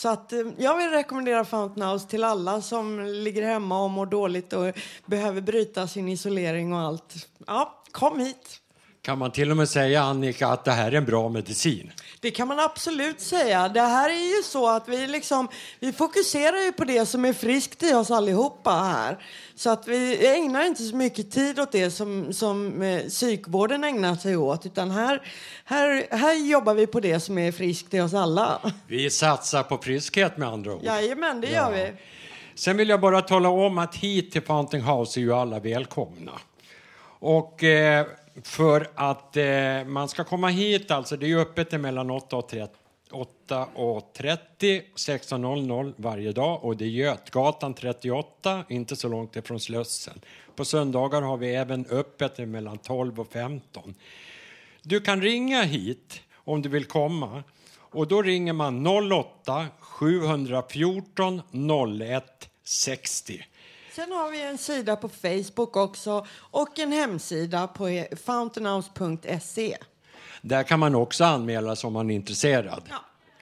[0.00, 4.06] Så att, eh, jag vill rekommendera Fountain House till alla som ligger hemma och mår
[4.06, 4.74] dåligt och
[5.06, 7.14] behöver bryta sin isolering och allt.
[7.46, 8.59] Ja, kom hit!
[9.02, 11.92] Kan man till och med säga, Annika, att det här är en bra medicin?
[12.20, 13.68] Det kan man absolut säga.
[13.68, 15.48] Det här är ju så att vi liksom,
[15.78, 19.18] vi fokuserar ju på det som är friskt i oss allihopa här.
[19.54, 24.14] Så att vi ägnar inte så mycket tid åt det som, som eh, psykvården ägnar
[24.14, 24.66] sig åt.
[24.66, 25.22] Utan här,
[25.64, 28.72] här, här jobbar vi på det som är friskt i oss alla.
[28.86, 30.82] Vi satsar på friskhet med andra ord.
[30.84, 31.92] Jajamän, det gör vi.
[32.54, 36.32] Sen vill jag bara tala om att hit till Fountain House är ju alla välkomna.
[37.20, 38.06] Och eh,
[38.42, 42.48] för att eh, man ska komma hit, alltså det är ju öppet mellan 8 och
[42.48, 42.74] 30
[43.10, 50.20] 8.30 16.00 varje dag och det är Götgatan 38, inte så långt ifrån Slussen.
[50.56, 53.94] På söndagar har vi även öppet mellan 12 och 15.
[54.82, 57.42] Du kan ringa hit om du vill komma
[57.76, 61.42] och då ringer man 08 714
[62.00, 63.44] 01 60.
[63.94, 69.76] Sen har vi en sida på Facebook också och en hemsida på fountainhouse.se.
[70.42, 72.82] Där kan man också anmäla sig om man är intresserad.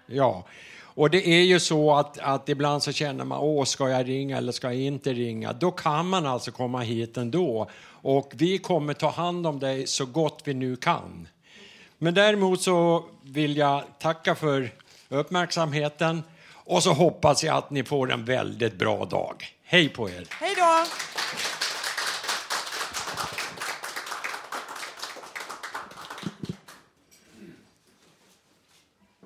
[0.06, 0.44] Ja.
[0.80, 4.36] Och det är ju så att, att ibland så känner man, åh, ska jag ringa
[4.36, 5.52] eller ska jag inte ringa?
[5.52, 7.70] Då kan man alltså komma hit ändå.
[7.86, 11.28] Och vi kommer ta hand om dig så gott vi nu kan.
[11.98, 14.70] Men däremot så vill jag tacka för
[15.08, 16.22] uppmärksamheten
[16.52, 19.57] och så hoppas jag att ni får en väldigt bra dag.
[19.70, 20.26] Hej på er!
[20.30, 20.84] Hej då!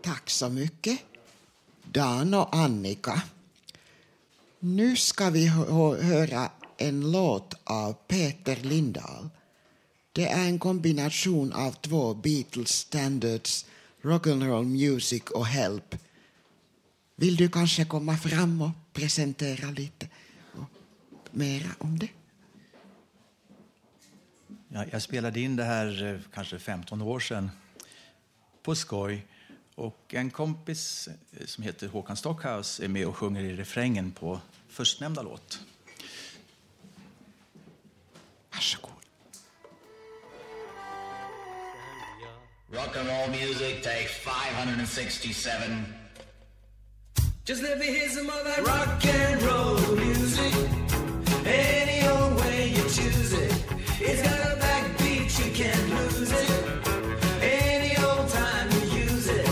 [0.03, 0.99] Tack så mycket,
[1.93, 3.23] Dan och Annika.
[4.59, 9.29] Nu ska vi hö- höra en låt av Peter Lindahl.
[10.13, 13.67] Det är en kombination av två Beatles standards,
[14.03, 15.95] rock'n'roll music och Help.
[17.17, 20.09] Vill du kanske komma fram och presentera lite
[21.33, 22.09] mera om det?
[24.69, 27.51] Ja, jag spelade in det här eh, kanske 15 år sedan
[28.63, 29.27] på skoj.
[29.75, 34.41] Och en kompis eh, som heter Håkan Stockhaus är med och sjunger i refrängen på
[34.69, 35.61] förstnämnda låt.
[38.51, 38.93] Varsågod.
[42.71, 46.03] Rock and roll music takes 567.
[47.45, 50.92] Just let me hear some of that rock and roll music.
[51.45, 53.53] Any old way you choose it.
[54.01, 56.51] It's got a backbeat, you can't lose it.
[57.43, 59.49] Any old time you use it.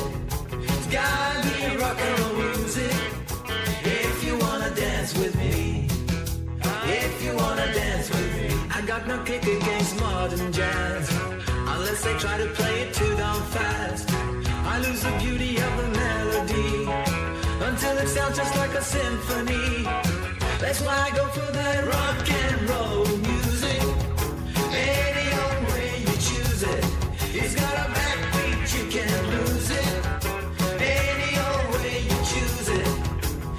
[0.53, 2.95] It's gotta be rock and roll music.
[3.84, 5.88] If you wanna dance with me.
[6.84, 8.55] If you wanna dance with me.
[8.70, 11.11] I got no kick against modern jazz.
[11.49, 14.11] Unless they try to play it too damn fast.
[14.72, 16.88] I lose the beauty of the melody
[17.68, 20.09] until it sounds just like a symphony.
[20.61, 23.80] That's why I go for that rock and roll music.
[24.70, 26.84] Any old way you choose it,
[27.32, 29.92] it's got a backbeat, you can't lose it.
[30.78, 32.86] Any old way you choose it,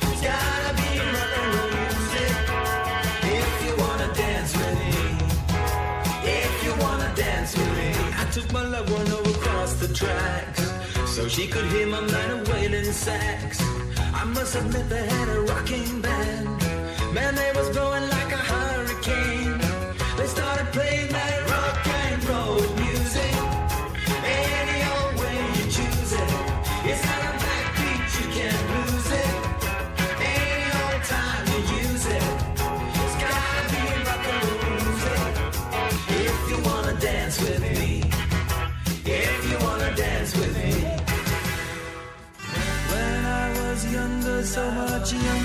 [0.10, 2.34] it's gotta be rock and roll music.
[3.39, 5.02] If you wanna dance with me,
[6.24, 7.89] if you wanna dance with me,
[8.22, 10.72] I took my loved one over across the tracks
[11.10, 13.60] so she could hear my man wailing sax.
[14.14, 16.61] I must admit they had a rocking band.
[17.14, 19.59] Man, they was blowing like a hurricane.
[20.16, 23.34] They started playing that rock and roll music.
[24.24, 26.32] Any old way you choose it.
[26.88, 29.34] A backbeat, you can't lose it.
[30.24, 32.24] Any old time you use it.
[33.03, 35.34] It's gotta be rock and roll music.
[36.28, 38.03] If you wanna dance with me.
[39.03, 40.74] If you wanna dance with me.
[42.91, 45.41] When I was younger, so much younger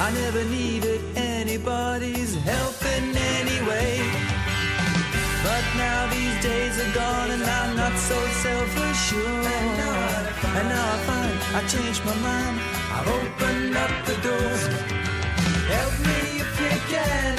[0.00, 3.98] I never needed anybody's help in any way.
[5.42, 9.46] But now these days are gone and I'm not so self-assured.
[10.58, 12.60] And now I find I changed my mind.
[12.94, 14.54] I've opened up the door.
[15.74, 17.37] Help me if you can,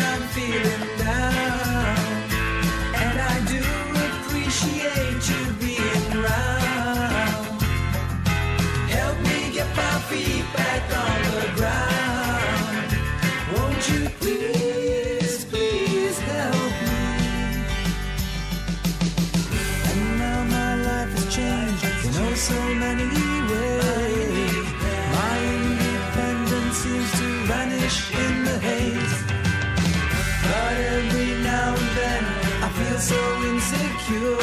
[33.71, 34.37] insecure.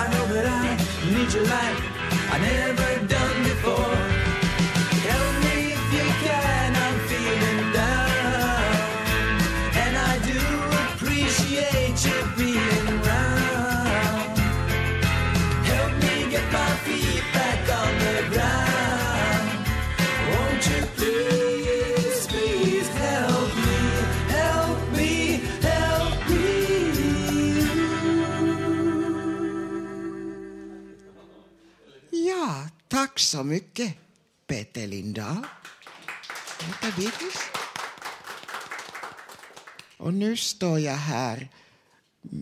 [0.00, 0.76] I know that I
[1.12, 1.98] need your light
[2.30, 3.17] I never done
[33.28, 33.94] så mycket,
[34.46, 35.46] Peter Lindahl.
[39.96, 41.48] Och nu står jag här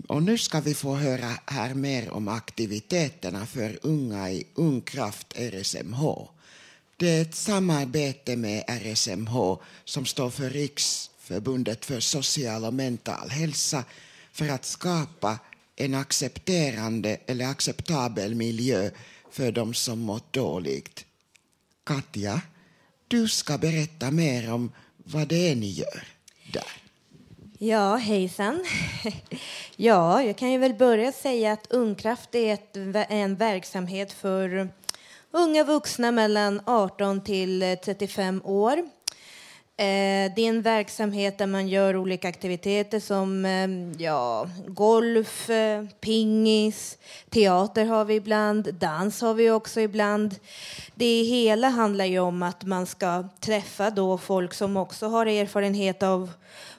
[0.08, 5.34] och nu ska vi få höra här mer om aktiviteterna för unga i Ung Kraft
[5.36, 6.28] RSMH.
[6.96, 13.84] Det är ett samarbete med RSMH som står för Riksförbundet för social och mental hälsa
[14.32, 15.38] för att skapa
[15.76, 18.90] en accepterande eller acceptabel miljö
[19.36, 21.04] för de som mått dåligt.
[21.84, 22.40] Katja,
[23.08, 26.04] du ska berätta mer om vad det är ni gör
[26.52, 26.82] där.
[27.58, 28.64] Ja, hejsan.
[29.78, 32.76] Ja, jag kan ju väl börja säga att Ungkraft är ett,
[33.10, 34.68] en verksamhet för
[35.30, 38.88] unga vuxna mellan 18 till 35 år.
[39.78, 45.84] Eh, det är en verksamhet där man gör olika aktiviteter som eh, ja, golf, eh,
[46.00, 46.98] pingis,
[47.30, 50.34] teater har vi ibland, dans har vi också ibland.
[50.94, 56.02] Det hela handlar ju om att man ska träffa då folk som också har erfarenhet
[56.02, 56.30] av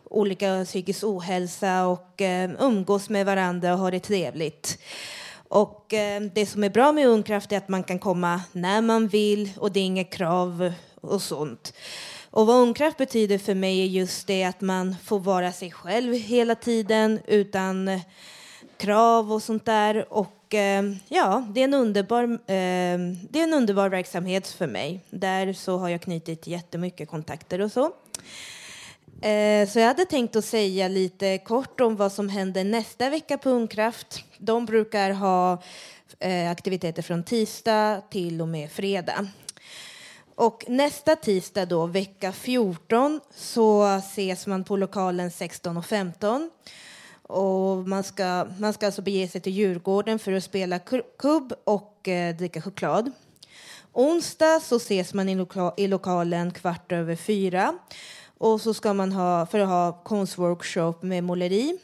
[0.03, 2.21] olika psykisk ohälsa och
[2.59, 4.79] umgås med varandra och ha det trevligt.
[5.47, 5.85] Och
[6.33, 9.71] det som är bra med Ungkraft är att man kan komma när man vill och
[9.71, 11.73] det är inga krav och sånt.
[12.37, 16.13] Och vad Ungkraft betyder för mig är just det att man får vara sig själv
[16.13, 18.01] hela tiden utan eh,
[18.77, 20.13] krav och sånt där.
[20.13, 22.97] Och eh, ja, det är en underbar, eh,
[23.29, 24.99] det är en underbar verksamhet för mig.
[25.09, 27.85] Där så har jag knutit jättemycket kontakter och så.
[29.21, 33.37] Eh, Så jag hade tänkt att säga lite kort om vad som händer nästa vecka
[33.37, 34.23] på Ungkraft.
[34.37, 35.61] De brukar ha
[36.19, 39.27] eh, aktiviteter från tisdag till och med fredag.
[40.37, 46.49] Och nästa tisdag då, vecka 14, så ses man på lokalen 16 och 15.
[47.21, 50.79] Och man ska, man ska alltså bege sig till Djurgården för att spela
[51.17, 53.11] kubb och eh, dricka choklad.
[53.93, 57.73] Onsdag så ses man i, loka- i lokalen kvart över fyra.
[58.37, 61.77] Och så ska man ha, för att ha konstworkshop med måleri.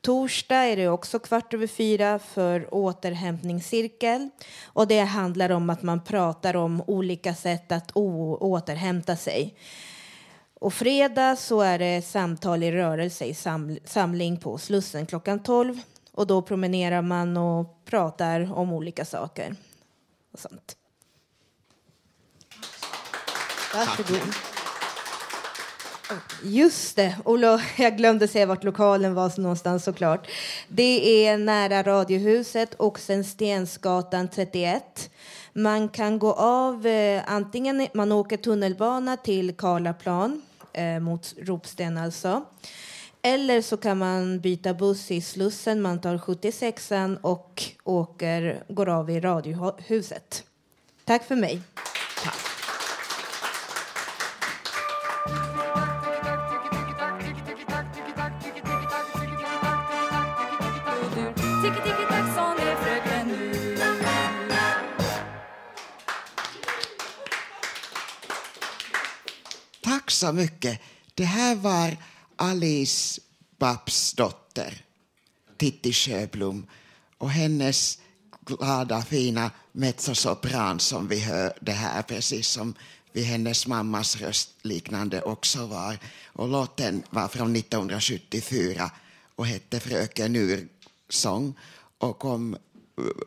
[0.00, 4.28] Torsdag är det också kvart över fyra för återhämtningscirkel.
[4.64, 9.54] Och det handlar om att man pratar om olika sätt att återhämta sig.
[10.60, 15.80] Och fredag så är det samtal i rörelse i saml- samling på Slussen klockan 12.
[16.12, 19.56] Och då promenerar man och pratar om olika saker.
[20.32, 20.76] Och sånt.
[23.74, 24.34] Varsågod.
[26.42, 30.28] Just det, Olo, jag glömde säga vart lokalen var någonstans såklart.
[30.68, 35.10] Det är nära Radiohuset och sen Stensgatan 31.
[35.52, 40.42] Man kan gå av, eh, antingen man åker tunnelbana till Karlaplan
[40.72, 42.44] eh, mot Ropsten alltså.
[43.22, 49.10] Eller så kan man byta buss i Slussen, man tar 76an och åker, går av
[49.10, 50.44] i Radiohuset.
[51.04, 51.62] Tack för mig.
[70.18, 70.80] Så mycket.
[71.14, 71.96] Det här var
[72.36, 73.20] Alice
[73.58, 74.84] Babs dotter,
[75.56, 76.66] Titti Sjöblom,
[77.18, 77.98] och hennes
[78.46, 82.74] glada, fina mezzosopran som vi hörde här, precis som
[83.12, 85.98] vid hennes mammas röst liknande också var.
[86.26, 88.90] Och låten var från 1974
[89.36, 91.54] och hette Fröken Ursång
[91.98, 92.56] och, kom,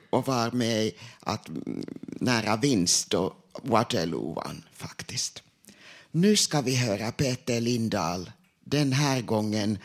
[0.10, 3.34] och var med att mm, nära vinst då
[3.64, 5.44] Waterloo vann faktiskt.
[6.14, 8.32] Nu ska vi höra Peter Lindahl,
[8.64, 9.78] den här gången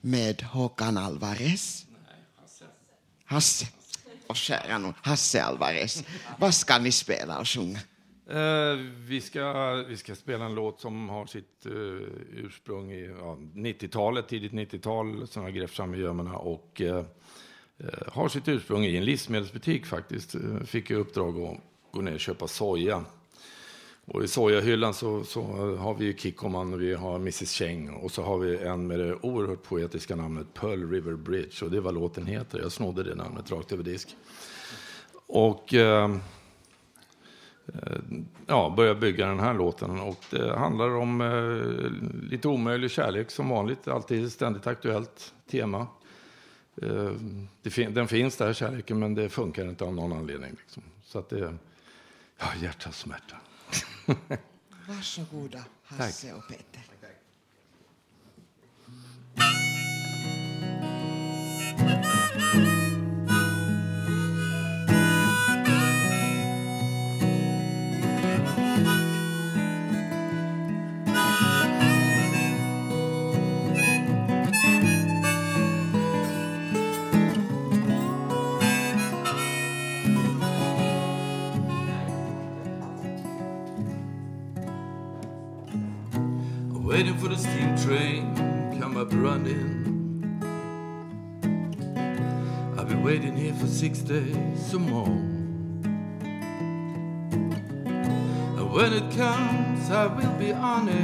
[0.00, 1.86] med Håkan Alvarez.
[3.24, 3.66] Hasse.
[4.26, 6.04] Och kära nån, Hasse Alvarez.
[6.38, 7.78] Vad ska ni spela och sjunga?
[8.28, 8.76] Eh,
[9.06, 11.72] vi, ska, vi ska spela en låt som har sitt eh,
[12.32, 17.04] ursprung i ja, 90-talet, tidigt 90-tal, som har grävt fram i gömmorna och eh,
[17.78, 20.34] eh, har sitt ursprung i en livsmedelsbutik faktiskt.
[20.34, 21.60] Eh, fick i uppdrag att
[21.90, 23.04] gå ner och köpa soja.
[24.06, 25.42] Och i sojahyllan så, så
[25.76, 28.98] har vi ju Kikkoman och vi har Mrs Cheng och så har vi en med
[28.98, 32.58] det oerhört poetiska namnet Pearl River Bridge och det är vad låten heter.
[32.58, 34.16] Jag snodde det namnet rakt över disk.
[35.26, 36.10] Och eh,
[37.66, 37.98] eh
[38.46, 40.00] ja, börja bygga den här låten.
[40.00, 45.86] Och det handlar om eh, lite omöjlig kärlek som vanligt, alltid ständigt aktuellt tema.
[46.82, 47.12] Eh,
[47.62, 50.50] det fin- den finns där, kärleken, men det funkar inte av någon anledning.
[50.50, 50.82] Liksom.
[51.04, 51.54] Så att det,
[52.38, 53.36] ja, hjärtats smärta.
[54.88, 56.82] Varsågoda, Hasse och Peter.
[87.84, 88.34] Train,
[88.80, 89.84] come up running.
[92.78, 95.06] I've been waiting here for six days or more.
[98.56, 100.94] And when it comes, I will be on it.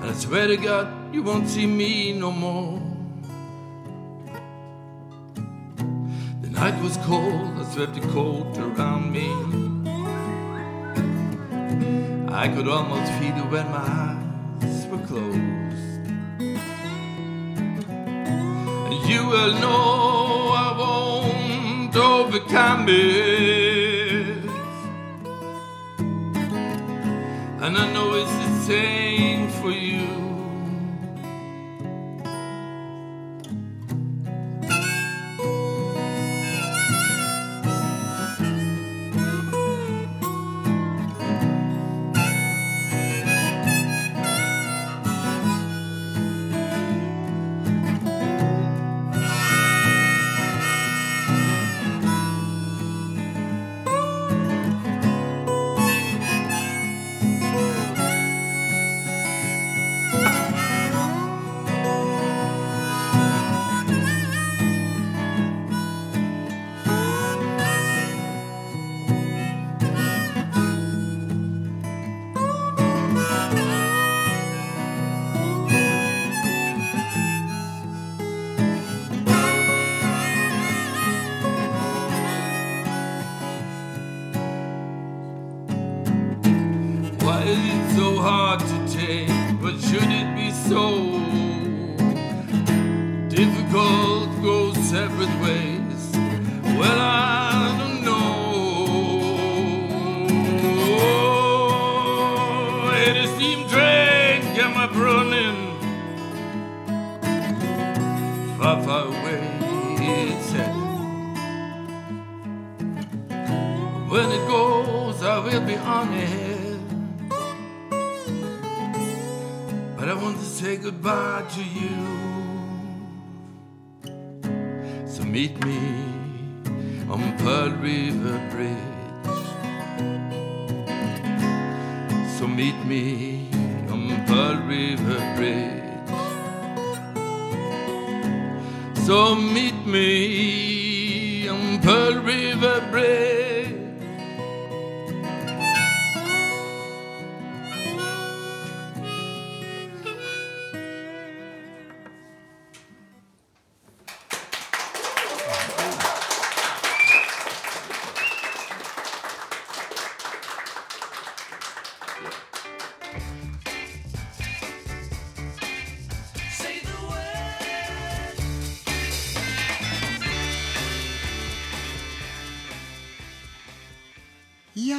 [0.00, 2.80] And I swear to God, you won't see me no more.
[6.40, 9.28] The Night was cold, I swept a coat around me.
[12.32, 14.16] I could almost feel it when my
[14.62, 16.02] eyes were closed.
[18.90, 24.44] And you will know I won't overcome it.
[27.62, 30.37] And I know it's the same for you.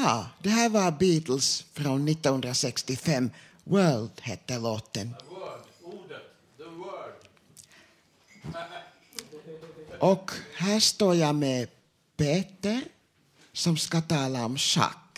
[0.03, 3.31] Ja, det här var Beatles från 1965.
[3.63, 5.15] World hette låten.
[9.99, 11.67] Och här står jag med
[12.17, 12.81] Peter
[13.53, 15.08] som ska tala om schack.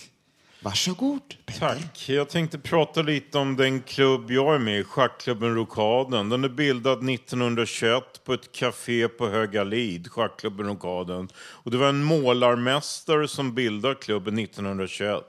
[0.63, 1.21] Varsågod.
[1.45, 1.59] Peter.
[1.59, 2.09] Tack.
[2.09, 6.29] Jag tänkte prata lite om den klubb jag är med i, schackklubben Rokaden.
[6.29, 11.29] Den är bildad 1921 på ett café på Höga Lid, schackklubben Rokaden.
[11.35, 15.23] Och det var en målarmästare som bildade klubben 1921.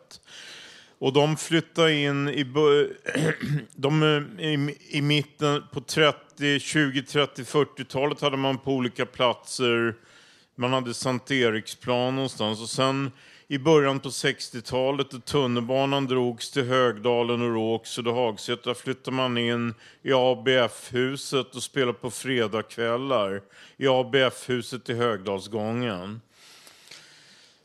[0.99, 2.45] Och de flyttade in i,
[3.75, 9.95] de, eh, i, i mitten på 30, 20, 30, 40-talet hade man på olika platser.
[10.55, 13.11] Man hade Sankt Eriksplan någonstans och sen
[13.53, 19.39] i början på 60-talet då tunnelbanan drogs till Högdalen och Rågsved och Hagsätra flyttade man
[19.39, 23.43] in i ABF-huset och spelade på fredagskvällar
[23.77, 26.21] i ABF-huset i Högdalsgången.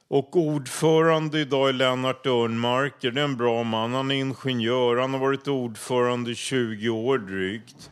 [0.08, 3.12] Och ordförande idag är Lennart Örnmarker.
[3.12, 3.94] Det är en bra man.
[3.94, 4.96] Han är ingenjör.
[4.96, 7.92] Han har varit ordförande i 20 år drygt.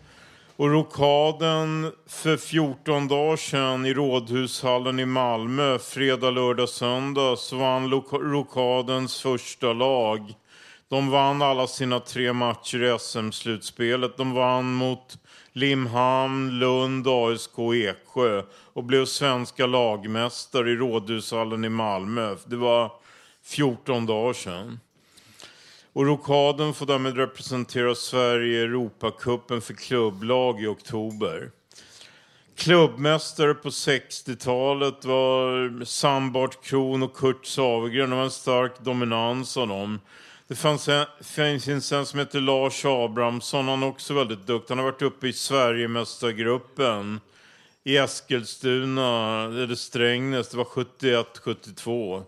[0.57, 7.91] Och rokaden för 14 dagar sedan i Rådhushallen i Malmö, fredag, lördag, söndag, så vann
[8.11, 10.33] rokadens första lag.
[10.89, 14.17] De vann alla sina tre matcher i SM-slutspelet.
[14.17, 15.17] De vann mot
[15.53, 18.43] Limhamn, Lund, ASK och Eksjö
[18.73, 22.35] och blev svenska lagmästare i Rådhushallen i Malmö.
[22.45, 22.91] Det var
[23.43, 24.79] 14 dagar sedan.
[25.95, 31.51] Och rokaden får därmed representera Sverige i Europacupen för klubblag i oktober.
[32.55, 38.09] Klubbmästare på 60-talet var Sambart Kron och Kurt Savegren.
[38.09, 39.99] Det var en stark dominans av dem.
[40.47, 41.05] Det fanns en,
[41.59, 43.67] finns en som heter Lars Abrahamsson.
[43.67, 44.71] Han är också väldigt duktig.
[44.71, 47.19] Han har varit uppe i Sverigemästargruppen
[47.83, 50.49] i Eskilstuna, eller Strängnäs.
[50.49, 52.23] Det var 71-72.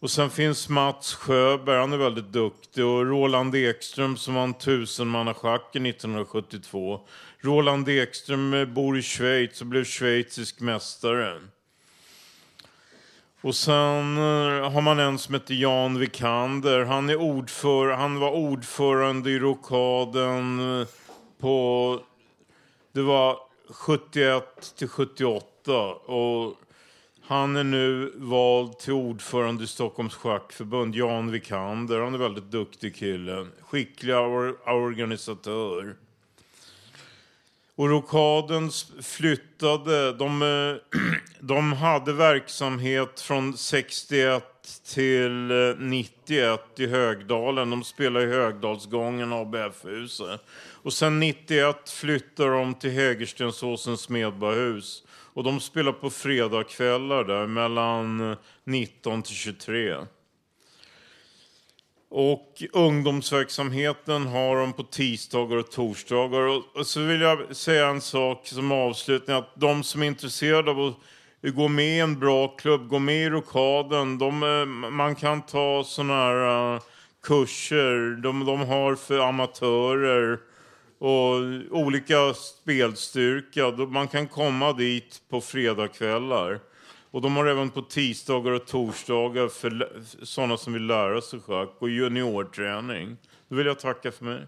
[0.00, 2.84] Och sen finns Mats Sjöberg, han är väldigt duktig.
[2.84, 7.00] Och Roland Ekström som vann tusenmannaschacken 1972.
[7.40, 11.40] Roland Ekström eh, bor i Schweiz och blev schweizisk mästare.
[13.40, 16.84] Och sen eh, har man en som heter Jan Vikander.
[16.84, 20.86] Han, är ordför, han var ordförande i rockaden eh,
[21.40, 22.00] på...
[22.92, 23.38] Det var
[23.70, 24.44] 71
[24.76, 25.84] till 78.
[25.94, 26.54] Och
[27.28, 30.94] han är nu vald till ordförande i Stockholms schackförbund.
[30.94, 32.00] Jan Vikander.
[32.00, 33.46] Han är väldigt duktig kille.
[33.60, 35.94] Skicklig or- organisatör.
[37.74, 38.70] Och rockaden
[39.02, 40.12] flyttade.
[40.12, 41.00] De, eh,
[41.40, 44.44] de hade verksamhet från 61
[44.94, 47.70] till eh, 91 i Högdalen.
[47.70, 50.40] De spelade i Högdalsgången, ABF-huset.
[50.82, 55.02] Och sen 91 flyttade de till Hägerstensåsens Medborgarhus.
[55.36, 59.96] Och de spelar på fredagkvällar där mellan 19 till 23.
[62.08, 66.62] Och ungdomsverksamheten har de på tisdagar och torsdagar.
[66.78, 69.36] Och så vill jag säga en sak som avslutning.
[69.36, 70.80] Att de som är intresserade av
[71.42, 74.18] att gå med i en bra klubb, gå med i Rokaden.
[74.18, 76.80] De, eh, man kan ta sådana här eh,
[77.22, 78.22] kurser.
[78.22, 80.38] De, de har för amatörer
[80.98, 81.34] och
[81.70, 83.70] olika spelstyrka.
[83.70, 86.60] Man kan komma dit på fredagskvällar.
[87.10, 89.92] Och de har även på tisdagar och torsdagar för
[90.22, 93.16] sådana som vill lära sig schack och juniorträning.
[93.48, 94.46] Då vill jag tacka för mig.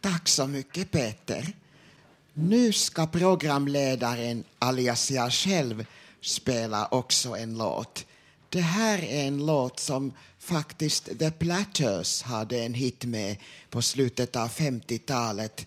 [0.00, 1.46] Tack så mycket Peter.
[2.32, 5.86] Nu ska programledaren, alias jag själv,
[6.20, 8.06] spela också en låt.
[8.50, 13.36] Det här är en låt som faktiskt The Platters hade en hit med
[13.70, 15.66] på slutet av 50-talet.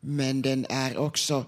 [0.00, 1.44] Men den är också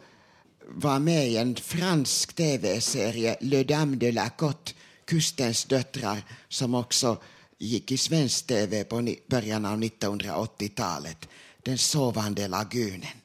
[0.68, 4.72] var med i en fransk tv-serie, Le Dame de la Côte,
[5.05, 7.16] Kustens döttrar, som också
[7.59, 11.28] gick i svensk tv på början av 1980-talet.
[11.62, 13.22] Den sovande lagunen.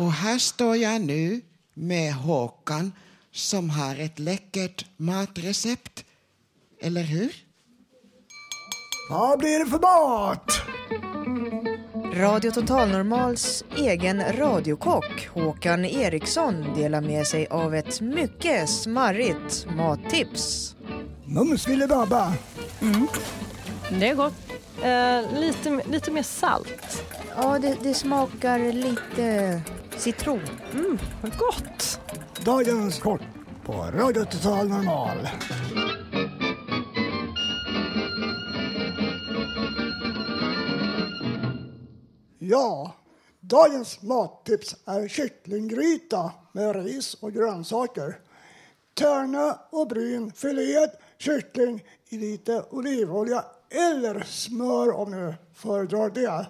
[0.00, 1.40] Och här står jag nu
[1.74, 2.92] med Håkan
[3.32, 6.04] som har ett läckert matrecept.
[6.80, 7.32] Eller hur?
[9.10, 10.60] Vad blir det för mat?
[12.14, 20.76] Radio Total Normals egen radiokock Håkan Eriksson delar med sig av ett mycket smarrigt mattips.
[21.24, 22.32] Mums filibabba.
[22.82, 23.08] Mm.
[23.90, 24.34] Det är gott.
[24.82, 27.04] Eh, lite, lite mer salt.
[27.36, 29.60] Ja, det, det smakar lite
[30.00, 30.40] citron.
[30.72, 32.00] Mm, vad gott!
[32.44, 33.22] Dagens kort
[33.64, 35.28] på Radio Total Normal.
[42.38, 42.94] Ja,
[43.40, 48.18] dagens mattips är kycklinggryta med ris och grönsaker.
[48.94, 56.46] Tärna och bryn filéad kyckling i lite olivolja eller smör om ni föredrar det.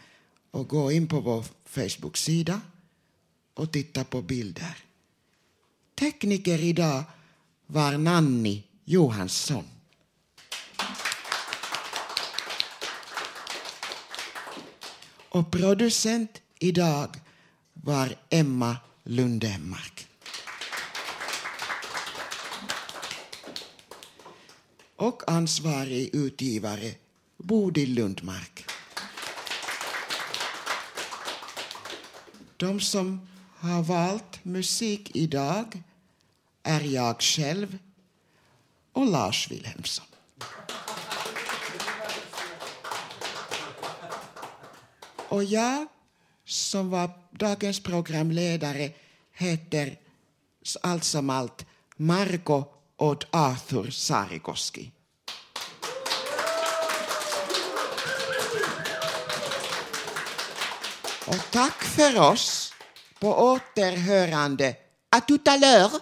[0.54, 2.62] och gå in på vår Facebook-sida
[3.54, 4.78] och titta på bilder.
[5.96, 7.04] Tekniker idag
[7.68, 9.64] var Nanni Johansson.
[15.30, 17.10] Och producent idag
[17.74, 20.08] var Emma Lundmark.
[24.96, 26.92] Och ansvarig utgivare
[27.38, 28.73] Bodil Lundmark.
[32.64, 33.28] De som
[33.60, 35.84] har valt musik idag
[36.64, 37.78] är jag själv
[38.94, 40.06] och Lars Wilhelmsson.
[45.30, 45.88] Och jag
[46.46, 48.92] som var dagens programledare
[49.32, 50.00] heter
[50.82, 51.66] allt som allt
[51.96, 52.64] Marko
[52.98, 54.92] Odd Arthur Sarikoski.
[61.28, 62.74] Och tack för oss.
[63.20, 64.76] På återhörande.
[65.10, 66.00] À tout à l'heure.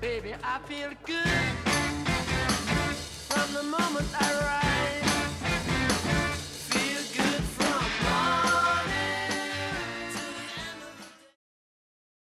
[0.00, 1.26] Baby, I feel good
[3.28, 4.65] from the moment I arrive.